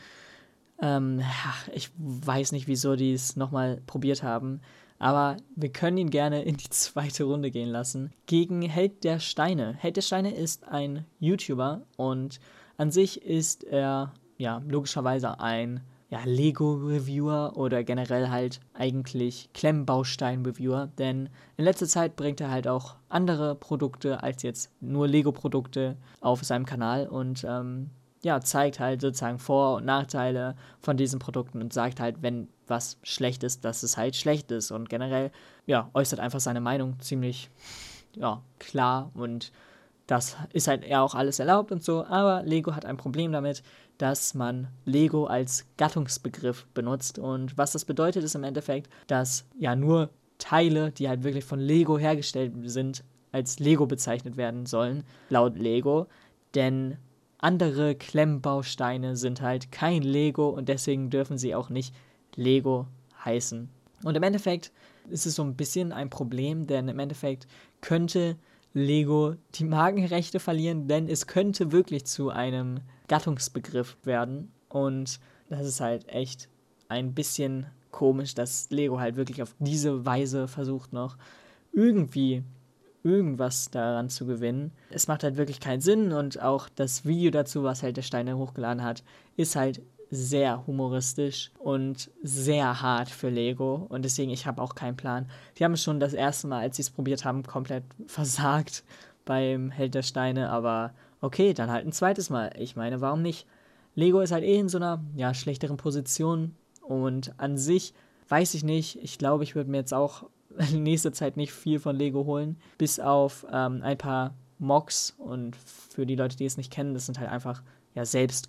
Ähm, 0.81 1.23
ich 1.73 1.91
weiß 1.97 2.53
nicht, 2.53 2.67
wieso 2.67 2.97
die 2.97 3.13
es 3.13 3.37
nochmal 3.37 3.81
probiert 3.87 4.23
haben. 4.23 4.61
Aber 4.99 5.39
wir 5.57 5.73
können 5.73 5.97
ihn 5.97 6.11
gerne 6.11 6.43
in 6.43 6.57
die 6.57 6.69
zweite 6.69 7.25
Runde 7.25 7.51
gehen 7.51 7.71
lassen. 7.71 8.13
Gegen 8.27 8.63
Held 8.63 9.03
der 9.03 9.19
Steine. 9.19 9.75
Held 9.79 9.97
der 9.97 10.03
Steine 10.03 10.35
ist 10.35 10.69
ein 10.69 11.07
YouTuber 11.19 11.83
und 11.97 12.39
an 12.77 12.91
sich 12.91 13.23
ist 13.23 13.65
er 13.65 14.13
ja 14.37 14.63
logischerweise 14.67 15.41
ein 15.41 15.81
ja, 16.11 16.21
Lego-Reviewer 16.25 17.57
oder 17.57 17.85
generell 17.85 18.31
halt 18.31 18.61
eigentlich 18.75 19.49
Klemmbaustein-Reviewer, 19.55 20.89
denn 20.99 21.29
in 21.57 21.65
letzter 21.65 21.87
Zeit 21.87 22.17
bringt 22.17 22.41
er 22.41 22.51
halt 22.51 22.67
auch 22.67 22.97
andere 23.09 23.55
Produkte 23.55 24.23
als 24.23 24.43
jetzt 24.43 24.71
nur 24.81 25.07
Lego-Produkte 25.07 25.97
auf 26.21 26.43
seinem 26.43 26.67
Kanal 26.67 27.07
und 27.07 27.45
ähm, 27.49 27.91
ja, 28.23 28.41
zeigt 28.41 28.81
halt 28.81 29.01
sozusagen 29.01 29.39
Vor- 29.39 29.77
und 29.77 29.87
Nachteile 29.87 30.57
von 30.81 30.97
diesen 30.97 31.21
Produkten 31.21 31.63
und 31.63 31.73
sagt 31.73 32.01
halt, 32.01 32.23
wenn 32.23 32.49
was 32.67 32.99
schlecht 33.03 33.43
ist, 33.43 33.65
dass 33.65 33.83
es 33.83 33.97
halt 33.97 34.15
schlecht 34.17 34.51
ist. 34.53 34.71
Und 34.71 34.89
generell, 34.89 35.31
ja, 35.67 35.91
äußert 35.95 36.21
einfach 36.21 36.41
seine 36.41 36.61
Meinung 36.61 37.01
ziemlich, 37.01 37.51
ja, 38.17 38.43
klar 38.59 39.11
und 39.15 39.53
das 40.11 40.37
ist 40.53 40.67
halt 40.67 40.83
eher 40.83 41.03
auch 41.03 41.15
alles 41.15 41.39
erlaubt 41.39 41.71
und 41.71 41.85
so, 41.85 42.05
aber 42.05 42.43
Lego 42.43 42.75
hat 42.75 42.85
ein 42.85 42.97
Problem 42.97 43.31
damit, 43.31 43.63
dass 43.97 44.35
man 44.35 44.67
Lego 44.85 45.27
als 45.27 45.67
Gattungsbegriff 45.77 46.67
benutzt 46.75 47.21
und 47.21 47.57
was 47.57 47.71
das 47.73 47.85
bedeutet 47.85 48.25
ist 48.25 48.35
im 48.35 48.43
Endeffekt, 48.43 48.91
dass 49.07 49.47
ja 49.57 49.77
nur 49.77 50.11
Teile, 50.39 50.91
die 50.91 51.09
halt 51.09 51.23
wirklich 51.23 51.45
von 51.45 51.61
Lego 51.61 51.97
hergestellt 51.97 52.53
sind, 52.65 53.05
als 53.31 53.61
Lego 53.61 53.87
bezeichnet 53.87 54.37
werden 54.37 54.67
sollen, 54.67 55.05
laut 55.29 55.57
Lego, 55.57 56.09
denn 56.57 56.97
andere 57.39 57.95
Klemmbausteine 57.95 59.17
sind 59.17 59.41
halt 59.41 59.71
kein 59.71 60.03
Lego 60.03 60.49
und 60.49 60.69
deswegen 60.69 61.11
dürfen 61.11 61.39
sie 61.39 61.55
auch 61.55 61.69
nicht 61.69 61.95
Lego 62.35 62.89
heißen. 63.25 63.69
Und 64.03 64.17
im 64.17 64.23
Endeffekt 64.25 64.73
ist 65.09 65.27
es 65.27 65.37
so 65.37 65.45
ein 65.45 65.55
bisschen 65.55 65.93
ein 65.93 66.11
Problem, 66.11 66.67
denn 66.67 66.89
im 66.89 66.99
Endeffekt 66.99 67.47
könnte 67.81 68.37
Lego 68.73 69.35
die 69.55 69.65
Markenrechte 69.65 70.41
verlieren, 70.41 70.87
denn 70.87 71.09
es 71.09 71.27
könnte 71.27 71.73
wirklich 71.73 72.07
zu 72.07 72.31
einem 72.31 72.81
Gattungsbegriff 73.09 73.97
werden. 74.05 74.53
Und 74.69 75.21
das 75.49 75.67
ist 75.67 75.81
halt 75.81 76.09
echt 76.09 76.49
ein 76.89 77.15
bisschen 77.15 77.67
komisch, 77.91 78.35
dass 78.35 78.71
Lego 78.71 79.01
halt 79.01 79.17
wirklich 79.17 79.43
auf 79.43 79.55
diese 79.59 80.07
Weise 80.07 80.47
versucht 80.47 80.93
noch 80.93 81.17
irgendwie 81.73 82.45
irgendwas 83.03 83.71
daran 83.71 84.11
zu 84.11 84.27
gewinnen. 84.27 84.73
Es 84.91 85.09
macht 85.09 85.25
halt 85.25 85.37
wirklich 85.37 85.61
keinen 85.61 85.81
Sinn 85.81 86.13
und 86.13 86.41
auch 86.43 86.69
das 86.69 87.05
Video 87.05 87.31
dazu, 87.31 87.63
was 87.63 87.83
halt 87.83 87.97
der 87.97 88.03
Steiner 88.03 88.37
hochgeladen 88.37 88.85
hat, 88.85 89.03
ist 89.37 89.57
halt 89.57 89.81
sehr 90.11 90.67
humoristisch 90.67 91.53
und 91.59 92.11
sehr 92.23 92.83
hart 92.83 93.09
für 93.09 93.29
Lego 93.29 93.87
und 93.89 94.05
deswegen 94.05 94.31
ich 94.31 94.47
habe 94.47 94.61
auch 94.61 94.75
keinen 94.75 94.97
Plan. 94.97 95.31
Die 95.57 95.65
haben 95.65 95.77
schon 95.77 96.01
das 96.01 96.13
erste 96.13 96.49
Mal, 96.49 96.61
als 96.61 96.77
sie 96.77 96.83
es 96.83 96.91
probiert 96.91 97.25
haben, 97.25 97.43
komplett 97.45 97.85
versagt 98.07 98.85
beim 99.25 99.71
Held 99.71 99.95
der 99.95 100.03
Steine, 100.03 100.51
aber 100.51 100.93
okay, 101.21 101.55
dann 101.55 101.71
halt 101.71 101.87
ein 101.87 101.93
zweites 101.93 102.31
Mal. 102.31 102.53
Ich 102.59 102.77
meine, 102.77 103.01
warum 103.01 103.23
nicht? 103.23 103.47
Lego 103.95 104.21
ist 104.21 104.33
halt 104.33 104.45
eh 104.45 104.59
in 104.59 104.69
so 104.69 104.79
einer 104.79 105.03
ja, 105.15 105.35
schlechteren 105.35 105.77
Position 105.77 106.55
und 106.83 107.33
an 107.39 107.57
sich 107.57 107.95
weiß 108.29 108.55
ich 108.55 108.65
nicht. 108.65 108.99
Ich 109.03 109.19
glaube, 109.19 109.45
ich 109.45 109.55
würde 109.55 109.71
mir 109.71 109.79
jetzt 109.79 109.95
auch 109.95 110.25
in 110.73 110.83
nächster 110.83 111.13
Zeit 111.13 111.37
nicht 111.37 111.53
viel 111.53 111.79
von 111.79 111.97
Lego 111.97 112.25
holen, 112.25 112.57
bis 112.79 112.99
auf 112.99 113.47
ähm, 113.53 113.83
ein 113.83 113.99
paar 113.99 114.35
Mocks. 114.59 115.15
Und 115.19 115.57
für 115.57 116.07
die 116.07 116.17
Leute, 116.17 116.37
die 116.37 116.47
es 116.47 116.57
nicht 116.57 116.73
kennen, 116.73 116.95
das 116.95 117.07
sind 117.07 117.19
halt 117.19 117.31
einfach 117.31 117.63
ja 117.95 118.05
selbst 118.05 118.49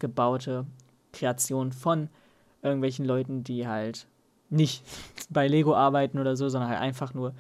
Kreationen 1.14 1.72
von 1.72 2.10
irgendwelchen 2.62 3.06
Leuten, 3.06 3.44
die 3.44 3.68
halt 3.68 4.08
nicht 4.50 4.84
bei 5.30 5.48
Lego 5.48 5.76
arbeiten 5.76 6.20
oder 6.20 6.36
so, 6.36 6.50
sondern 6.50 6.70
halt 6.70 6.82
einfach 6.82 7.14
nur 7.14 7.34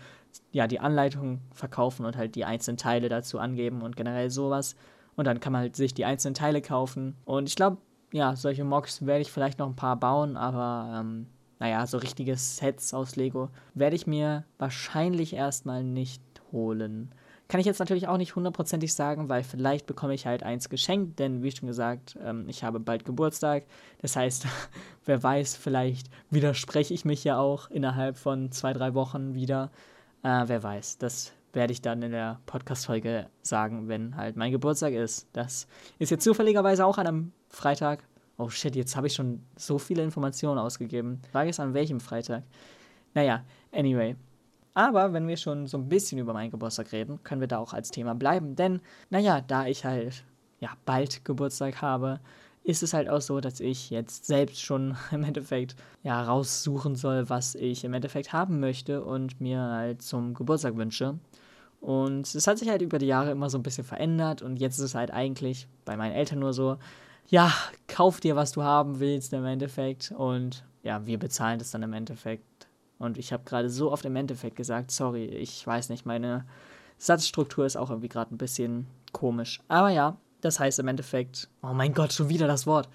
ja 0.52 0.68
die 0.68 0.80
Anleitung 0.80 1.42
verkaufen 1.54 2.06
und 2.06 2.16
halt 2.16 2.36
die 2.36 2.46
einzelnen 2.46 2.78
Teile 2.78 3.10
dazu 3.10 3.40
angeben 3.40 3.82
und 3.82 3.96
generell 3.96 4.30
sowas. 4.30 4.76
Und 5.16 5.26
dann 5.26 5.40
kann 5.40 5.54
man 5.54 5.62
halt 5.62 5.76
sich 5.76 5.94
die 5.94 6.06
einzelnen 6.06 6.36
Teile 6.36 6.62
kaufen. 6.62 7.16
Und 7.26 7.50
ich 7.50 7.56
glaube, 7.56 7.78
ja, 8.14 8.36
solche 8.36 8.64
Mocks 8.64 9.06
werde 9.06 9.22
ich 9.22 9.32
vielleicht 9.32 9.60
noch 9.60 9.68
ein 9.68 9.76
paar 9.76 9.98
bauen, 9.98 10.38
aber 10.38 11.00
ähm, 11.00 11.28
naja, 11.60 11.86
so 11.86 11.98
richtige 11.98 12.36
Sets 12.38 12.94
aus 12.94 13.16
Lego 13.16 13.50
werde 13.74 13.96
ich 13.96 14.08
mir 14.08 14.46
wahrscheinlich 14.58 15.34
erstmal 15.34 15.84
nicht 15.84 16.22
holen. 16.52 17.14
Kann 17.52 17.60
ich 17.60 17.66
jetzt 17.66 17.80
natürlich 17.80 18.08
auch 18.08 18.16
nicht 18.16 18.38
hundertprozentig 18.38 18.94
sagen, 18.94 19.28
weil 19.28 19.44
vielleicht 19.44 19.86
bekomme 19.86 20.14
ich 20.14 20.26
halt 20.26 20.42
eins 20.42 20.70
geschenkt, 20.70 21.20
denn 21.20 21.44
wie 21.44 21.52
schon 21.52 21.68
gesagt, 21.68 22.18
ähm, 22.24 22.48
ich 22.48 22.64
habe 22.64 22.80
bald 22.80 23.04
Geburtstag. 23.04 23.66
Das 24.02 24.16
heißt, 24.16 24.48
wer 25.06 25.22
weiß, 25.22 25.58
vielleicht 25.58 26.08
widerspreche 26.30 26.94
ich 26.94 27.04
mich 27.04 27.26
ja 27.26 27.38
auch 27.38 27.70
innerhalb 27.70 28.16
von 28.16 28.54
zwei, 28.54 28.72
drei 28.72 28.94
Wochen 28.94 29.34
wieder. 29.36 29.70
Äh, 30.24 30.44
wer 30.46 30.64
weiß, 30.64 31.00
das 31.00 31.34
werde 31.52 31.74
ich 31.74 31.82
dann 31.82 32.02
in 32.04 32.12
der 32.12 32.40
Podcast-Folge 32.46 33.28
sagen, 33.42 33.90
wenn 33.90 34.16
halt 34.16 34.38
mein 34.38 34.54
Geburtstag 34.54 34.94
ist. 34.94 35.28
Das 35.34 35.68
ist 36.00 36.10
jetzt 36.10 36.24
zufälligerweise 36.24 36.86
auch 36.86 36.98
an 36.98 37.08
einem 37.08 37.32
Freitag. 37.50 38.08
Oh 38.38 38.48
shit, 38.48 38.78
jetzt 38.78 38.96
habe 38.96 39.08
ich 39.08 39.14
schon 39.14 39.44
so 39.58 39.78
viele 39.78 40.04
Informationen 40.04 40.58
ausgegeben. 40.58 41.22
Frage 41.34 41.50
ist 41.50 41.60
an 41.60 41.74
welchem 41.74 42.00
Freitag. 42.00 42.44
Naja, 43.14 43.44
anyway. 43.74 44.16
Aber 44.74 45.14
wenn 45.14 45.28
wir 45.28 45.38
schon 45.38 45.68
so 45.68 45.78
ein 45.78 45.90
bisschen 45.90 46.18
über 46.20 46.34
meinen 46.34 46.52
Geburtstag 46.52 46.92
reden, 46.92 47.22
können 47.24 47.42
wir 47.42 47.48
da 47.48 47.58
auch 47.58 47.74
als 47.74 47.92
Thema 47.92 48.16
bleiben. 48.16 48.56
Denn, 48.56 48.82
naja, 49.10 49.42
da 49.42 49.68
ich 49.68 49.84
halt 49.86 50.24
ja 50.60 50.70
bald 50.86 51.26
Geburtstag 51.26 51.82
habe, 51.82 52.20
ist 52.64 52.84
es 52.84 52.94
halt 52.94 53.10
auch 53.10 53.22
so, 53.22 53.40
dass 53.42 53.60
ich 53.60 53.90
jetzt 53.90 54.26
selbst 54.26 54.62
schon 54.62 54.96
im 55.12 55.24
Endeffekt 55.24 55.76
ja 56.04 56.22
raussuchen 56.24 56.96
soll, 56.96 57.30
was 57.30 57.56
ich 57.56 57.84
im 57.84 57.94
Endeffekt 57.94 58.34
haben 58.34 58.60
möchte 58.60 59.04
und 59.04 59.42
mir 59.42 59.62
halt 59.62 60.02
zum 60.02 60.34
Geburtstag 60.34 60.78
wünsche. 60.78 61.20
Und 61.82 62.34
es 62.34 62.46
hat 62.46 62.60
sich 62.60 62.70
halt 62.70 62.84
über 62.84 63.00
die 63.00 63.08
Jahre 63.08 63.32
immer 63.32 63.50
so 63.50 63.58
ein 63.58 63.64
bisschen 63.64 63.84
verändert 63.84 64.44
und 64.44 64.58
jetzt 64.58 64.78
ist 64.78 64.86
es 64.86 64.96
halt 64.96 65.12
eigentlich 65.12 65.68
bei 65.84 65.98
meinen 65.98 66.14
Eltern 66.14 66.38
nur 66.38 66.54
so, 66.54 66.78
ja, 67.28 67.52
kauf 67.88 68.20
dir, 68.20 68.36
was 68.36 68.52
du 68.52 68.62
haben 68.62 69.00
willst 69.00 69.34
im 69.34 69.46
Endeffekt. 69.46 70.12
Und 70.12 70.64
ja, 70.84 71.06
wir 71.06 71.18
bezahlen 71.18 71.60
das 71.60 71.72
dann 71.72 71.82
im 71.82 71.94
Endeffekt. 71.94 72.44
Und 73.02 73.18
ich 73.18 73.34
habe 73.34 73.44
gerade 73.44 73.70
so 73.70 73.92
oft 73.92 74.06
im 74.06 74.16
Endeffekt 74.16 74.56
gesagt, 74.56 74.92
sorry, 74.92 75.26
ich 75.26 75.66
weiß 75.66 75.90
nicht, 75.90 76.06
meine 76.06 76.46
Satzstruktur 76.98 77.66
ist 77.66 77.76
auch 77.76 77.90
irgendwie 77.90 78.10
gerade 78.10 78.34
ein 78.34 78.38
bisschen 78.38 78.86
komisch. 79.12 79.60
Aber 79.68 79.90
ja, 79.90 80.18
das 80.42 80.60
heißt 80.60 80.78
im 80.80 80.88
Endeffekt, 80.88 81.50
oh 81.64 81.74
mein 81.74 81.94
Gott, 81.96 82.14
schon 82.14 82.30
wieder 82.30 82.46
das 82.46 82.68
Wort. 82.68 82.90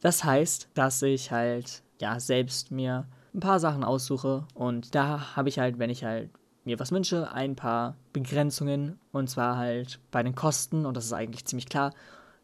Das 0.00 0.24
heißt, 0.24 0.70
dass 0.72 1.02
ich 1.02 1.30
halt, 1.30 1.82
ja, 2.00 2.18
selbst 2.18 2.70
mir 2.70 3.06
ein 3.34 3.40
paar 3.40 3.60
Sachen 3.60 3.84
aussuche. 3.84 4.46
Und 4.54 4.94
da 4.94 5.36
habe 5.36 5.50
ich 5.50 5.58
halt, 5.58 5.78
wenn 5.78 5.90
ich 5.90 6.02
halt 6.02 6.30
mir 6.64 6.78
was 6.78 6.92
wünsche, 6.92 7.30
ein 7.32 7.56
paar 7.56 7.96
Begrenzungen. 8.14 8.98
Und 9.12 9.28
zwar 9.28 9.58
halt 9.58 10.00
bei 10.10 10.22
den 10.22 10.34
Kosten, 10.34 10.86
und 10.86 10.96
das 10.96 11.04
ist 11.04 11.12
eigentlich 11.12 11.44
ziemlich 11.44 11.68
klar, 11.68 11.92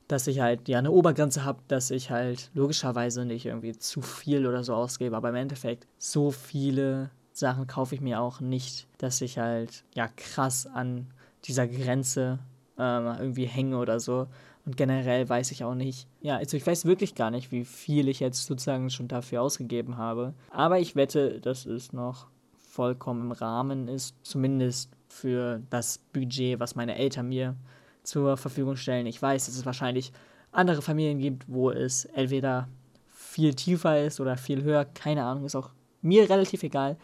dass 0.09 0.27
ich 0.27 0.41
halt 0.41 0.69
ja 0.69 0.79
eine 0.79 0.91
Obergrenze 0.91 1.45
habe, 1.45 1.61
dass 1.69 1.91
ich 1.91 2.11
halt 2.11 2.51
logischerweise 2.55 3.25
nicht 3.25 3.47
irgendwie 3.47 3.77
zu 3.77 4.03
viel 4.03 4.47
oder 4.47 4.63
so 4.65 4.75
ausgebe, 4.75 5.17
aber 5.17 5.31
im 5.31 5.35
Endeffekt 5.35 5.87
so 5.99 6.31
viele 6.31 7.11
Sachen 7.33 7.67
kaufe 7.67 7.95
ich 7.95 8.01
mir 8.01 8.21
auch 8.21 8.41
nicht, 8.41 8.87
dass 8.99 9.21
ich 9.21 9.39
halt 9.39 9.85
ja 9.95 10.09
krass 10.09 10.67
an 10.67 11.09
dieser 11.45 11.67
Grenze 11.69 12.39
ähm, 12.79 13.07
irgendwie 13.19 13.47
hänge 13.47 13.79
oder 13.79 14.01
so. 14.01 14.27
Und 14.65 14.77
generell 14.77 15.29
weiß 15.29 15.53
ich 15.53 15.63
auch 15.63 15.77
nicht, 15.77 16.09
ja, 16.21 16.37
also 16.37 16.57
ich 16.57 16.67
weiß 16.67 16.87
wirklich 16.87 17.15
gar 17.15 17.31
nicht, 17.31 17.53
wie 17.53 17.65
viel 17.65 18.09
ich 18.09 18.19
jetzt 18.19 18.47
sozusagen 18.47 18.91
schon 18.91 19.07
dafür 19.07 19.43
ausgegeben 19.43 19.97
habe. 19.97 20.35
Aber 20.51 20.81
ich 20.81 20.97
wette, 20.97 21.41
dass 21.41 21.67
es 21.67 21.93
noch 21.93 22.27
vollkommen 22.57 23.23
im 23.23 23.33
Rahmen 23.33 23.87
ist, 23.87 24.17
zumindest 24.23 24.91
für 25.09 25.63
das 25.71 25.99
Budget, 26.13 26.59
was 26.59 26.75
meine 26.75 26.97
Eltern 26.97 27.29
mir 27.29 27.55
zur 28.07 28.37
Verfügung 28.37 28.77
stellen. 28.77 29.07
Ich 29.07 29.21
weiß, 29.21 29.47
dass 29.47 29.57
es 29.57 29.67
wahrscheinlich 29.67 30.13
andere 30.53 30.83
Familien 30.83 31.19
gibt, 31.19 31.45
wo 31.49 31.71
es 31.71 32.05
entweder 32.07 32.69
viel 33.11 33.55
tiefer 33.55 34.03
ist 34.03 34.21
oder 34.21 34.37
viel 34.37 34.63
höher. 34.63 34.85
Keine 34.85 35.25
Ahnung, 35.25 35.45
ist 35.45 35.57
auch 35.57 35.71
mir 36.03 36.29
relativ 36.31 36.63
egal. 36.63 36.97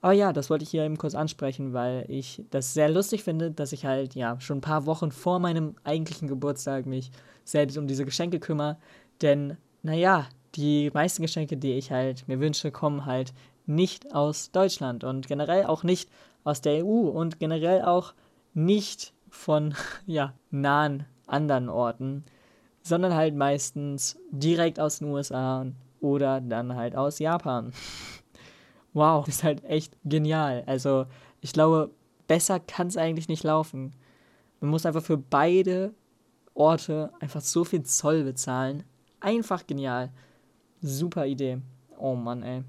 Aber 0.00 0.12
ja, 0.12 0.32
das 0.32 0.50
wollte 0.50 0.64
ich 0.64 0.70
hier 0.70 0.84
eben 0.84 0.98
kurz 0.98 1.14
ansprechen, 1.14 1.72
weil 1.72 2.04
ich 2.08 2.44
das 2.50 2.74
sehr 2.74 2.88
lustig 2.88 3.24
finde, 3.24 3.50
dass 3.50 3.72
ich 3.72 3.86
halt 3.86 4.14
ja 4.14 4.40
schon 4.40 4.58
ein 4.58 4.62
paar 4.62 4.86
Wochen 4.86 5.10
vor 5.10 5.38
meinem 5.38 5.74
eigentlichen 5.84 6.28
Geburtstag 6.28 6.86
mich 6.86 7.10
selbst 7.44 7.78
um 7.78 7.86
diese 7.86 8.04
Geschenke 8.04 8.38
kümmere. 8.38 8.76
Denn, 9.22 9.56
naja, 9.82 10.26
die 10.54 10.90
meisten 10.92 11.22
Geschenke, 11.22 11.56
die 11.56 11.72
ich 11.72 11.90
halt 11.90 12.28
mir 12.28 12.40
wünsche, 12.40 12.70
kommen 12.70 13.06
halt 13.06 13.32
nicht 13.66 14.14
aus 14.14 14.50
Deutschland 14.52 15.04
und 15.04 15.26
generell 15.26 15.66
auch 15.66 15.82
nicht 15.82 16.08
aus 16.44 16.60
der 16.60 16.84
EU 16.84 17.08
und 17.08 17.40
generell 17.40 17.82
auch 17.82 18.14
nicht 18.54 19.12
von 19.28 19.74
ja, 20.06 20.34
nahen 20.50 21.04
anderen 21.26 21.68
Orten, 21.68 22.24
sondern 22.82 23.14
halt 23.14 23.34
meistens 23.34 24.18
direkt 24.30 24.78
aus 24.78 24.98
den 24.98 25.08
USA 25.08 25.66
oder 26.00 26.40
dann 26.40 26.76
halt 26.76 26.94
aus 26.96 27.18
Japan. 27.18 27.72
wow, 28.92 29.26
ist 29.26 29.44
halt 29.44 29.64
echt 29.64 29.96
genial. 30.04 30.62
Also 30.66 31.06
ich 31.40 31.52
glaube, 31.52 31.90
besser 32.26 32.60
kann 32.60 32.86
es 32.86 32.96
eigentlich 32.96 33.28
nicht 33.28 33.44
laufen. 33.44 33.92
Man 34.60 34.70
muss 34.70 34.86
einfach 34.86 35.02
für 35.02 35.18
beide 35.18 35.94
Orte 36.54 37.12
einfach 37.20 37.40
so 37.40 37.64
viel 37.64 37.82
Zoll 37.82 38.24
bezahlen. 38.24 38.84
Einfach 39.20 39.66
genial. 39.66 40.10
Super 40.80 41.26
Idee. 41.26 41.58
Oh 41.98 42.14
Mann, 42.14 42.42
ey. 42.42 42.62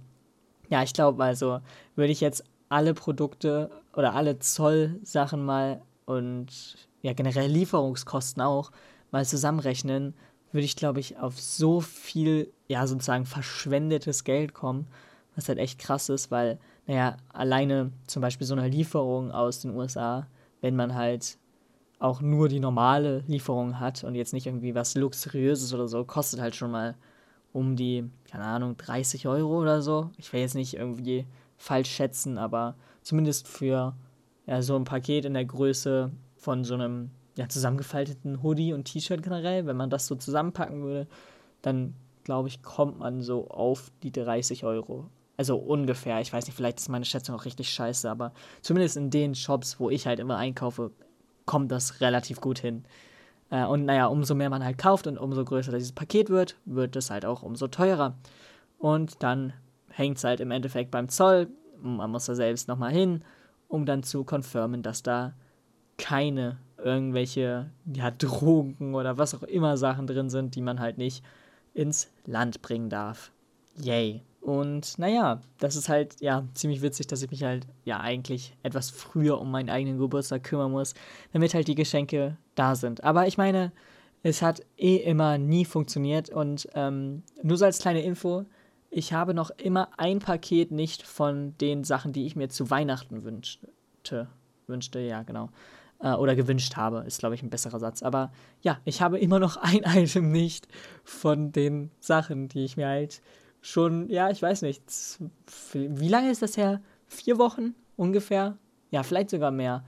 Ja, 0.69 0.83
ich 0.83 0.93
glaube 0.93 1.23
also, 1.23 1.59
würde 1.95 2.11
ich 2.11 2.21
jetzt 2.21 2.43
alle 2.69 2.93
Produkte 2.93 3.69
oder 3.95 4.13
alle 4.13 4.39
Zollsachen 4.39 5.43
mal 5.45 5.81
und 6.07 6.77
ja 7.03 7.13
generell 7.13 7.51
Lieferungskosten 7.51 8.41
auch 8.41 8.71
mal 9.11 9.25
zusammenrechnen, 9.25 10.15
würde 10.51 10.65
ich 10.65 10.75
glaube 10.75 10.99
ich 10.99 11.19
auf 11.19 11.39
so 11.39 11.81
viel 11.81 12.51
ja 12.67 12.87
sozusagen 12.87 13.25
verschwendetes 13.25 14.23
Geld 14.23 14.55
kommen, 14.55 14.87
was 15.35 15.47
halt 15.49 15.59
echt 15.59 15.77
krass 15.77 16.09
ist, 16.09 16.31
weil 16.31 16.57
naja 16.87 17.17
alleine 17.29 17.91
zum 18.07 18.21
Beispiel 18.21 18.47
so 18.47 18.55
eine 18.55 18.67
Lieferung 18.67 19.31
aus 19.31 19.59
den 19.59 19.75
USA, 19.75 20.25
wenn 20.61 20.75
man 20.75 20.95
halt 20.95 21.37
auch 21.99 22.21
nur 22.21 22.47
die 22.47 22.59
normale 22.59 23.23
Lieferung 23.27 23.79
hat 23.79 24.03
und 24.03 24.15
jetzt 24.15 24.33
nicht 24.33 24.47
irgendwie 24.47 24.75
was 24.75 24.95
luxuriöses 24.95 25.73
oder 25.73 25.87
so, 25.87 26.05
kostet 26.05 26.39
halt 26.39 26.55
schon 26.55 26.71
mal 26.71 26.95
um 27.51 27.75
die, 27.75 28.09
keine 28.29 28.45
Ahnung, 28.45 28.77
30 28.77 29.27
Euro 29.27 29.59
oder 29.59 29.81
so. 29.81 30.11
Ich 30.17 30.31
will 30.31 30.39
jetzt 30.39 30.55
nicht 30.55 30.75
irgendwie 30.75 31.25
falsch 31.57 31.89
schätzen, 31.89 32.37
aber 32.37 32.75
zumindest 33.01 33.47
für 33.47 33.95
ja, 34.47 34.61
so 34.61 34.75
ein 34.75 34.85
Paket 34.85 35.25
in 35.25 35.33
der 35.33 35.45
Größe 35.45 36.11
von 36.37 36.63
so 36.63 36.73
einem 36.73 37.11
ja, 37.35 37.47
zusammengefalteten 37.47 38.41
Hoodie 38.41 38.73
und 38.73 38.85
T-Shirt 38.85 39.21
generell, 39.21 39.65
wenn 39.67 39.77
man 39.77 39.89
das 39.89 40.07
so 40.07 40.15
zusammenpacken 40.15 40.81
würde, 40.81 41.07
dann 41.61 41.93
glaube 42.23 42.47
ich, 42.47 42.63
kommt 42.63 42.99
man 42.99 43.21
so 43.21 43.49
auf 43.49 43.91
die 44.03 44.11
30 44.11 44.63
Euro. 44.63 45.09
Also 45.37 45.55
ungefähr. 45.55 46.19
Ich 46.19 46.33
weiß 46.33 46.47
nicht, 46.47 46.55
vielleicht 46.55 46.79
ist 46.79 46.89
meine 46.89 47.05
Schätzung 47.05 47.35
auch 47.35 47.45
richtig 47.45 47.69
scheiße, 47.69 48.09
aber 48.09 48.33
zumindest 48.61 48.97
in 48.97 49.11
den 49.11 49.35
Shops, 49.35 49.79
wo 49.79 49.89
ich 49.89 50.07
halt 50.07 50.19
immer 50.19 50.37
einkaufe, 50.37 50.91
kommt 51.45 51.71
das 51.71 52.01
relativ 52.01 52.41
gut 52.41 52.59
hin. 52.59 52.85
Äh, 53.49 53.65
und 53.65 53.85
naja, 53.85 54.07
umso 54.07 54.33
mehr 54.33 54.49
man 54.49 54.63
halt 54.63 54.77
kauft 54.77 55.07
und 55.07 55.17
umso 55.17 55.45
größer 55.45 55.71
dieses 55.71 55.91
Paket 55.91 56.29
wird, 56.29 56.57
wird 56.65 56.95
es 56.95 57.11
halt 57.11 57.23
auch 57.23 57.43
umso 57.43 57.67
teurer. 57.67 58.17
Und 58.79 59.21
dann 59.23 59.53
hängt 59.89 60.17
es 60.17 60.23
halt 60.23 60.39
im 60.39 60.51
Endeffekt 60.51 60.91
beim 60.91 61.07
Zoll. 61.07 61.47
Man 61.81 62.09
muss 62.11 62.25
da 62.25 62.35
selbst 62.35 62.67
nochmal 62.67 62.91
hin, 62.91 63.23
um 63.67 63.85
dann 63.85 64.03
zu 64.03 64.23
confirmen, 64.23 64.83
dass 64.83 65.03
da 65.03 65.33
keine 65.97 66.57
irgendwelche 66.77 67.71
ja, 67.91 68.11
Drogen 68.11 68.95
oder 68.95 69.17
was 69.17 69.33
auch 69.33 69.43
immer 69.43 69.77
Sachen 69.77 70.07
drin 70.07 70.29
sind, 70.29 70.55
die 70.55 70.61
man 70.61 70.79
halt 70.79 70.97
nicht 70.97 71.23
ins 71.73 72.09
Land 72.25 72.61
bringen 72.61 72.89
darf. 72.89 73.31
Yay. 73.79 74.21
Und 74.41 74.97
naja, 74.97 75.41
das 75.59 75.75
ist 75.75 75.89
halt 75.89 76.15
ja 76.21 76.47
ziemlich 76.53 76.81
witzig, 76.81 77.07
dass 77.07 77.21
ich 77.21 77.31
mich 77.31 77.43
halt 77.43 77.67
ja 77.83 77.99
eigentlich 77.99 78.55
etwas 78.63 78.89
früher 78.89 79.41
um 79.41 79.51
meinen 79.51 79.69
eigenen 79.69 79.97
Geburtstag 79.97 80.43
kümmern 80.43 80.71
muss, 80.71 80.93
damit 81.33 81.53
halt 81.53 81.67
die 81.67 81.75
Geschenke 81.75 82.37
da 82.55 82.75
sind. 82.75 83.03
Aber 83.03 83.27
ich 83.27 83.37
meine, 83.37 83.71
es 84.23 84.41
hat 84.41 84.61
eh 84.77 84.97
immer 84.97 85.37
nie 85.37 85.65
funktioniert 85.65 86.29
und 86.29 86.67
ähm, 86.75 87.23
nur 87.43 87.57
so 87.57 87.65
als 87.65 87.79
kleine 87.79 88.03
Info, 88.03 88.45
ich 88.89 89.13
habe 89.13 89.33
noch 89.33 89.49
immer 89.51 89.89
ein 89.97 90.19
Paket 90.19 90.71
nicht 90.71 91.03
von 91.03 91.57
den 91.57 91.83
Sachen, 91.83 92.13
die 92.13 92.25
ich 92.25 92.35
mir 92.35 92.49
zu 92.49 92.69
Weihnachten 92.69 93.23
wünschte. 93.23 94.27
Wünschte, 94.67 94.99
ja, 94.99 95.23
genau. 95.23 95.49
Äh, 95.99 96.13
oder 96.13 96.35
gewünscht 96.35 96.75
habe, 96.75 97.03
ist, 97.05 97.19
glaube 97.19 97.35
ich, 97.35 97.43
ein 97.43 97.49
besserer 97.49 97.79
Satz. 97.79 98.03
Aber 98.03 98.31
ja, 98.61 98.79
ich 98.85 99.01
habe 99.01 99.19
immer 99.19 99.39
noch 99.39 99.57
ein 99.61 99.81
Item 99.83 100.31
nicht 100.31 100.67
von 101.03 101.51
den 101.51 101.91
Sachen, 101.99 102.47
die 102.49 102.65
ich 102.65 102.77
mir 102.77 102.87
halt 102.87 103.21
schon, 103.61 104.09
ja, 104.09 104.29
ich 104.29 104.41
weiß 104.41 104.61
nicht, 104.61 104.83
wie 105.73 106.07
lange 106.07 106.31
ist 106.31 106.41
das 106.41 106.57
her? 106.57 106.81
Vier 107.07 107.37
Wochen 107.37 107.75
ungefähr? 107.95 108.57
Ja, 108.91 109.03
vielleicht 109.03 109.29
sogar 109.29 109.51
mehr. 109.51 109.83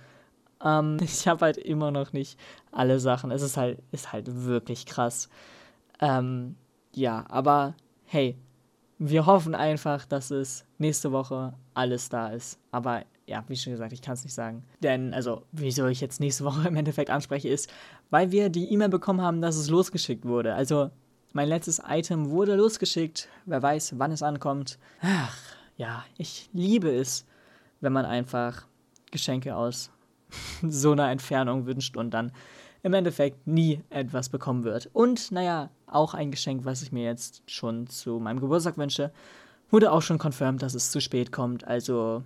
Ähm, 0.63 0.97
ich 1.01 1.27
habe 1.27 1.45
halt 1.45 1.57
immer 1.57 1.91
noch 1.91 2.13
nicht 2.13 2.39
alle 2.71 2.99
Sachen. 2.99 3.31
Es 3.31 3.41
ist 3.41 3.57
halt, 3.57 3.79
ist 3.91 4.11
halt 4.11 4.45
wirklich 4.45 4.85
krass. 4.85 5.29
Ähm, 6.01 6.55
ja, 6.93 7.25
aber 7.29 7.75
hey, 8.05 8.37
wir 8.99 9.25
hoffen 9.25 9.55
einfach, 9.55 10.05
dass 10.05 10.29
es 10.29 10.65
nächste 10.77 11.13
Woche 11.13 11.53
alles 11.73 12.09
da 12.09 12.27
ist. 12.27 12.59
Aber 12.71 13.03
ja, 13.25 13.43
wie 13.47 13.55
schon 13.55 13.71
gesagt, 13.71 13.93
ich 13.93 14.01
kann 14.01 14.13
es 14.13 14.25
nicht 14.25 14.33
sagen. 14.33 14.63
Denn, 14.83 15.13
also, 15.13 15.43
wieso 15.53 15.87
ich 15.87 16.01
jetzt 16.01 16.19
nächste 16.19 16.43
Woche 16.45 16.67
im 16.67 16.75
Endeffekt 16.75 17.09
anspreche, 17.09 17.47
ist, 17.47 17.71
weil 18.09 18.31
wir 18.31 18.49
die 18.49 18.71
E-Mail 18.71 18.89
bekommen 18.89 19.21
haben, 19.21 19.41
dass 19.41 19.55
es 19.55 19.69
losgeschickt 19.69 20.25
wurde. 20.25 20.53
Also, 20.53 20.91
mein 21.31 21.47
letztes 21.47 21.81
Item 21.87 22.29
wurde 22.29 22.55
losgeschickt. 22.55 23.29
Wer 23.45 23.61
weiß, 23.61 23.95
wann 23.97 24.11
es 24.11 24.21
ankommt. 24.21 24.77
Ach, 25.01 25.37
ja, 25.77 26.03
ich 26.17 26.49
liebe 26.51 26.91
es, 26.91 27.25
wenn 27.79 27.93
man 27.93 28.05
einfach 28.05 28.65
Geschenke 29.11 29.55
aus 29.55 29.91
so 30.61 30.91
einer 30.91 31.09
Entfernung 31.09 31.65
wünscht 31.65 31.95
und 31.95 32.11
dann 32.11 32.33
im 32.83 32.93
Endeffekt 32.93 33.47
nie 33.47 33.81
etwas 33.89 34.29
bekommen 34.29 34.63
wird. 34.63 34.89
Und 34.93 35.31
naja, 35.31 35.69
auch 35.87 36.13
ein 36.13 36.31
Geschenk, 36.31 36.65
was 36.65 36.81
ich 36.81 36.91
mir 36.91 37.03
jetzt 37.03 37.43
schon 37.47 37.87
zu 37.87 38.19
meinem 38.19 38.39
Geburtstag 38.39 38.77
wünsche, 38.77 39.11
wurde 39.69 39.91
auch 39.91 40.01
schon 40.01 40.17
confirmed, 40.17 40.61
dass 40.61 40.73
es 40.73 40.91
zu 40.91 41.01
spät 41.01 41.31
kommt. 41.31 41.65
Also 41.65 42.23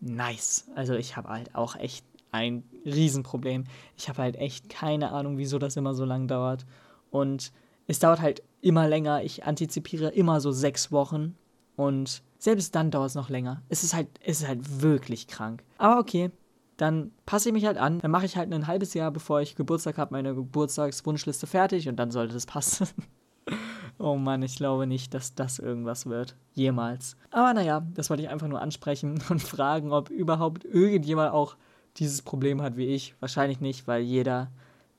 nice. 0.00 0.66
Also 0.74 0.94
ich 0.94 1.16
habe 1.16 1.28
halt 1.28 1.54
auch 1.54 1.76
echt 1.76 2.04
ein 2.32 2.64
Riesenproblem. 2.84 3.64
Ich 3.96 4.08
habe 4.08 4.22
halt 4.22 4.36
echt 4.36 4.68
keine 4.68 5.12
Ahnung, 5.12 5.38
wieso 5.38 5.58
das 5.58 5.76
immer 5.76 5.94
so 5.94 6.04
lang 6.04 6.26
dauert. 6.26 6.66
Und 7.10 7.52
es 7.86 7.98
dauert 7.98 8.20
halt 8.20 8.42
immer 8.60 8.88
länger. 8.88 9.22
Ich 9.22 9.44
antizipiere 9.44 10.08
immer 10.08 10.40
so 10.40 10.50
sechs 10.50 10.90
Wochen. 10.90 11.36
Und 11.76 12.22
selbst 12.38 12.74
dann 12.74 12.90
dauert 12.90 13.10
es 13.10 13.14
noch 13.14 13.28
länger. 13.28 13.62
Es 13.68 13.84
ist 13.84 13.94
halt, 13.94 14.08
es 14.24 14.40
ist 14.40 14.48
halt 14.48 14.82
wirklich 14.82 15.28
krank. 15.28 15.62
Aber 15.78 16.00
okay, 16.00 16.30
dann 16.76 17.12
passe 17.26 17.48
ich 17.48 17.52
mich 17.52 17.66
halt 17.66 17.78
an. 17.78 17.98
Dann 18.00 18.10
mache 18.10 18.26
ich 18.26 18.36
halt 18.36 18.52
ein 18.52 18.66
halbes 18.66 18.94
Jahr, 18.94 19.10
bevor 19.10 19.40
ich 19.40 19.56
Geburtstag 19.56 19.98
habe, 19.98 20.14
meine 20.14 20.34
Geburtstagswunschliste 20.34 21.46
fertig 21.46 21.88
und 21.88 21.96
dann 21.96 22.10
sollte 22.10 22.34
das 22.34 22.46
passen. 22.46 22.88
oh 23.98 24.16
Mann, 24.16 24.42
ich 24.42 24.56
glaube 24.56 24.86
nicht, 24.86 25.14
dass 25.14 25.34
das 25.34 25.58
irgendwas 25.58 26.06
wird. 26.06 26.36
Jemals. 26.54 27.16
Aber 27.30 27.54
naja, 27.54 27.86
das 27.94 28.10
wollte 28.10 28.22
ich 28.22 28.28
einfach 28.28 28.48
nur 28.48 28.60
ansprechen 28.60 29.22
und 29.28 29.42
fragen, 29.42 29.92
ob 29.92 30.10
überhaupt 30.10 30.64
irgendjemand 30.64 31.32
auch 31.32 31.56
dieses 31.96 32.22
Problem 32.22 32.62
hat 32.62 32.76
wie 32.76 32.86
ich. 32.86 33.14
Wahrscheinlich 33.20 33.60
nicht, 33.60 33.86
weil 33.86 34.02
jeder, 34.02 34.50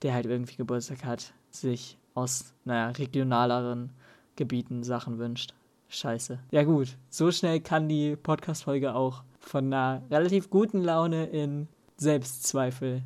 der 0.02 0.14
halt 0.14 0.26
irgendwie 0.26 0.56
Geburtstag 0.56 1.04
hat, 1.04 1.34
sich 1.50 1.98
aus, 2.14 2.54
naja, 2.66 2.90
regionaleren 2.90 3.92
Gebieten 4.36 4.84
Sachen 4.84 5.18
wünscht. 5.18 5.54
Scheiße. 5.90 6.40
Ja 6.52 6.64
gut, 6.64 6.98
so 7.10 7.32
schnell 7.32 7.60
kann 7.60 7.88
die 7.88 8.16
Podcast-Folge 8.16 8.96
auch 8.96 9.24
von 9.46 9.66
einer 9.66 10.02
relativ 10.10 10.50
guten 10.50 10.82
Laune 10.82 11.26
in 11.26 11.68
Selbstzweifel 11.98 13.04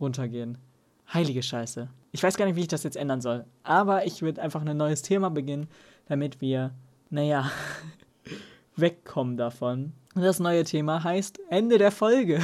runtergehen. 0.00 0.58
Heilige 1.12 1.42
Scheiße. 1.42 1.88
Ich 2.12 2.22
weiß 2.22 2.36
gar 2.36 2.46
nicht, 2.46 2.56
wie 2.56 2.62
ich 2.62 2.68
das 2.68 2.82
jetzt 2.82 2.96
ändern 2.96 3.20
soll. 3.20 3.44
Aber 3.62 4.04
ich 4.06 4.22
würde 4.22 4.42
einfach 4.42 4.64
ein 4.64 4.76
neues 4.76 5.02
Thema 5.02 5.30
beginnen, 5.30 5.68
damit 6.06 6.40
wir, 6.40 6.72
naja, 7.08 7.50
wegkommen 8.76 9.36
davon. 9.36 9.92
Das 10.14 10.40
neue 10.40 10.64
Thema 10.64 11.04
heißt 11.04 11.40
Ende 11.50 11.78
der 11.78 11.92
Folge. 11.92 12.40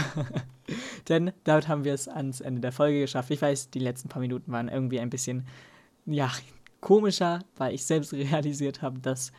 Denn 1.08 1.32
damit 1.44 1.68
haben 1.68 1.84
wir 1.84 1.94
es 1.94 2.08
ans 2.08 2.40
Ende 2.40 2.60
der 2.60 2.72
Folge 2.72 3.00
geschafft. 3.00 3.30
Ich 3.30 3.42
weiß, 3.42 3.70
die 3.70 3.78
letzten 3.78 4.08
paar 4.08 4.20
Minuten 4.20 4.50
waren 4.52 4.68
irgendwie 4.68 5.00
ein 5.00 5.10
bisschen 5.10 5.46
ja, 6.06 6.30
komischer, 6.80 7.40
weil 7.56 7.74
ich 7.74 7.84
selbst 7.84 8.12
realisiert 8.12 8.82
habe, 8.82 9.00
dass 9.00 9.32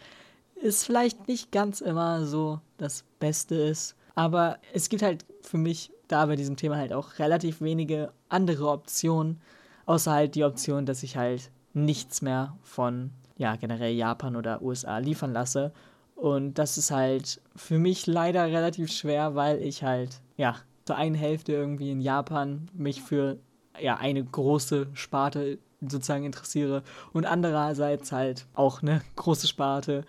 es 0.62 0.84
vielleicht 0.84 1.28
nicht 1.28 1.52
ganz 1.52 1.82
immer 1.82 2.26
so 2.26 2.60
das 2.78 3.04
Beste 3.20 3.56
ist. 3.56 3.96
Aber 4.16 4.58
es 4.74 4.90
gibt 4.90 5.04
halt 5.04 5.26
für 5.42 5.58
mich 5.58 5.92
da 6.08 6.26
bei 6.26 6.36
diesem 6.36 6.56
Thema 6.58 6.78
halt 6.78 6.94
auch 6.94 7.20
relativ 7.20 7.62
wenige 7.62 8.12
andere 8.30 8.70
Optionen, 8.70 9.42
außer 9.86 10.12
halt 10.12 10.36
die 10.36 10.44
Option, 10.44 10.86
dass 10.86 11.04
ich 11.04 11.18
halt 11.18 11.52
nichts 11.74 12.22
mehr 12.22 12.58
von, 12.64 13.12
ja, 13.38 13.56
generell 13.56 13.94
Japan 13.94 14.36
oder 14.36 14.62
USA 14.62 14.98
liefern 14.98 15.34
lasse. 15.34 15.72
Und 16.16 16.56
das 16.56 16.78
ist 16.78 16.90
halt 16.90 17.42
für 17.56 17.78
mich 17.78 18.08
leider 18.08 18.46
relativ 18.46 18.92
schwer, 18.92 19.36
weil 19.36 19.62
ich 19.62 19.84
halt, 19.84 20.22
ja, 20.36 20.56
zur 20.86 20.96
einen 20.96 21.16
Hälfte 21.16 21.52
irgendwie 21.52 21.92
in 21.92 22.02
Japan 22.02 22.70
mich 22.74 23.02
für, 23.02 23.38
ja, 23.80 23.98
eine 23.98 24.24
große 24.24 24.88
Sparte 24.94 25.60
sozusagen 25.82 26.26
interessiere 26.26 26.82
und 27.14 27.26
andererseits 27.26 28.12
halt 28.12 28.48
auch 28.56 28.82
eine 28.82 29.02
große 29.16 29.48
Sparte 29.48 30.06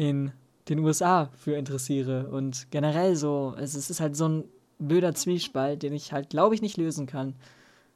in 0.00 0.32
den 0.70 0.78
USA 0.78 1.28
für 1.36 1.56
interessiere 1.56 2.28
und 2.28 2.70
generell 2.70 3.16
so, 3.16 3.54
es 3.58 3.74
ist 3.74 4.00
halt 4.00 4.16
so 4.16 4.28
ein 4.28 4.44
blöder 4.78 5.14
Zwiespalt, 5.14 5.82
den 5.82 5.92
ich 5.92 6.14
halt, 6.14 6.30
glaube 6.30 6.54
ich, 6.54 6.62
nicht 6.62 6.78
lösen 6.78 7.04
kann. 7.04 7.34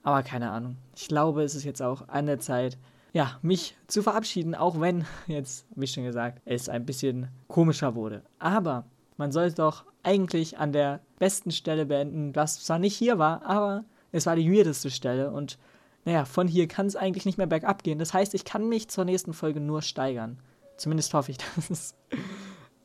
Aber 0.03 0.23
keine 0.23 0.51
Ahnung. 0.51 0.77
Ich 0.95 1.09
glaube, 1.09 1.43
es 1.43 1.55
ist 1.55 1.65
jetzt 1.65 1.81
auch 1.81 2.07
an 2.09 2.27
der 2.27 2.41
Zeit, 2.41 2.77
ja, 3.15 3.39
mich 3.41 3.75
zu 3.87 4.03
verabschieden, 4.03 4.55
auch 4.55 4.83
wenn 4.83 5.07
jetzt, 5.29 5.65
wie 5.77 5.87
schon 5.87 6.05
gesagt, 6.05 6.43
es 6.45 6.69
ein 6.69 6.85
bisschen 6.85 7.29
komischer 7.49 7.95
wurde. 7.95 8.21
Aber 8.39 8.85
man 9.17 9.33
sollte 9.33 9.55
doch 9.55 9.87
eigentlich 10.03 10.59
an 10.59 10.73
der 10.73 11.01
besten 11.19 11.53
Stelle 11.53 11.87
beenden, 11.87 12.37
was 12.37 12.63
zwar 12.65 12.79
nicht 12.79 12.97
hier 12.97 13.19
war, 13.19 13.47
aber 13.47 13.83
es 14.13 14.27
war 14.27 14.37
die 14.37 14.53
weirdeste 14.53 14.91
Stelle 14.91 15.31
und 15.31 15.59
naja, 16.05 16.27
von 16.27 16.49
hier 16.49 16.69
kann 16.69 16.85
es 16.85 16.97
eigentlich 16.97 17.25
nicht 17.25 17.39
mehr 17.39 17.47
bergab 17.47 17.83
gehen. 17.83 17.99
Das 17.99 18.13
heißt, 18.13 18.35
ich 18.35 18.45
kann 18.45 18.69
mich 18.69 18.89
zur 18.89 19.07
nächsten 19.07 19.33
Folge 19.33 19.61
nur 19.61 19.81
steigern. 19.81 20.37
Zumindest 20.77 21.15
hoffe 21.15 21.31
ich 21.31 21.39
das. 21.69 21.95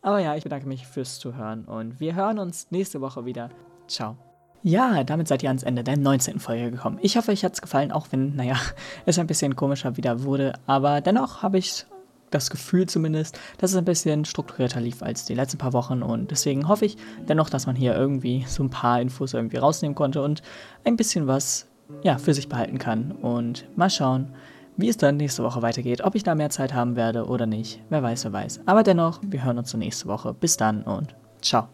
Aber 0.02 0.20
ja, 0.20 0.36
ich 0.36 0.44
bedanke 0.44 0.68
mich 0.68 0.88
fürs 0.88 1.20
Zuhören 1.20 1.66
und 1.66 2.00
wir 2.00 2.16
hören 2.16 2.40
uns 2.40 2.68
nächste 2.72 3.02
Woche 3.02 3.26
wieder. 3.26 3.50
Ciao. 3.88 4.16
Ja, 4.62 5.04
damit 5.04 5.28
seid 5.28 5.42
ihr 5.42 5.50
ans 5.50 5.64
Ende 5.64 5.84
der 5.84 5.98
19. 5.98 6.40
Folge 6.40 6.72
gekommen. 6.72 7.00
Ich 7.02 7.16
hoffe, 7.16 7.32
euch 7.32 7.46
hat 7.46 7.54
es 7.54 7.62
gefallen, 7.62 7.92
auch 7.92 8.08
wenn, 8.12 8.36
naja, 8.36 8.58
es 9.06 9.20
ein 9.20 9.28
bisschen 9.28 9.56
komischer 9.56 9.98
wieder 9.98 10.24
wurde. 10.24 10.54
Aber 10.68 11.02
dennoch 11.02 11.44
habe 11.44 11.58
ich 11.58 11.86
das 12.30 12.50
Gefühl 12.50 12.86
zumindest, 12.86 13.40
dass 13.58 13.72
es 13.72 13.78
ein 13.78 13.86
bisschen 13.86 14.26
strukturierter 14.26 14.82
lief 14.82 15.02
als 15.02 15.26
die 15.26 15.34
letzten 15.34 15.58
paar 15.58 15.74
Wochen. 15.74 16.04
Und 16.04 16.32
deswegen 16.32 16.68
hoffe 16.68 16.86
ich 16.86 16.98
dennoch, 17.28 17.50
dass 17.50 17.68
man 17.68 17.76
hier 17.76 17.96
irgendwie 17.96 18.46
so 18.48 18.64
ein 18.64 18.70
paar 18.70 19.02
Infos 19.02 19.34
irgendwie 19.34 19.58
rausnehmen 19.58 19.96
konnte 19.96 20.22
und 20.22 20.42
ein 20.84 20.98
bisschen 20.98 21.28
was, 21.28 21.68
ja, 22.04 22.18
für 22.18 22.34
sich 22.34 22.50
behalten 22.50 22.78
kann. 22.78 23.12
Und 23.12 23.66
mal 23.78 23.90
schauen, 23.90 24.34
wie 24.80 24.90
es 24.90 24.98
dann 24.98 25.18
nächste 25.18 25.44
Woche 25.44 25.62
weitergeht. 25.62 26.02
Ob 26.02 26.16
ich 26.16 26.24
da 26.24 26.36
mehr 26.36 26.50
Zeit 26.50 26.74
haben 26.74 26.96
werde 26.96 27.26
oder 27.26 27.46
nicht. 27.46 27.82
Wer 27.90 28.04
weiß, 28.04 28.26
wer 28.26 28.34
weiß. 28.34 28.62
Aber 28.66 28.84
dennoch, 28.84 29.20
wir 29.24 29.44
hören 29.44 29.58
uns 29.58 29.70
zur 29.70 29.80
nächsten 29.80 30.08
Woche. 30.08 30.34
Bis 30.34 30.58
dann 30.58 30.84
und 30.84 31.16
ciao. 31.42 31.68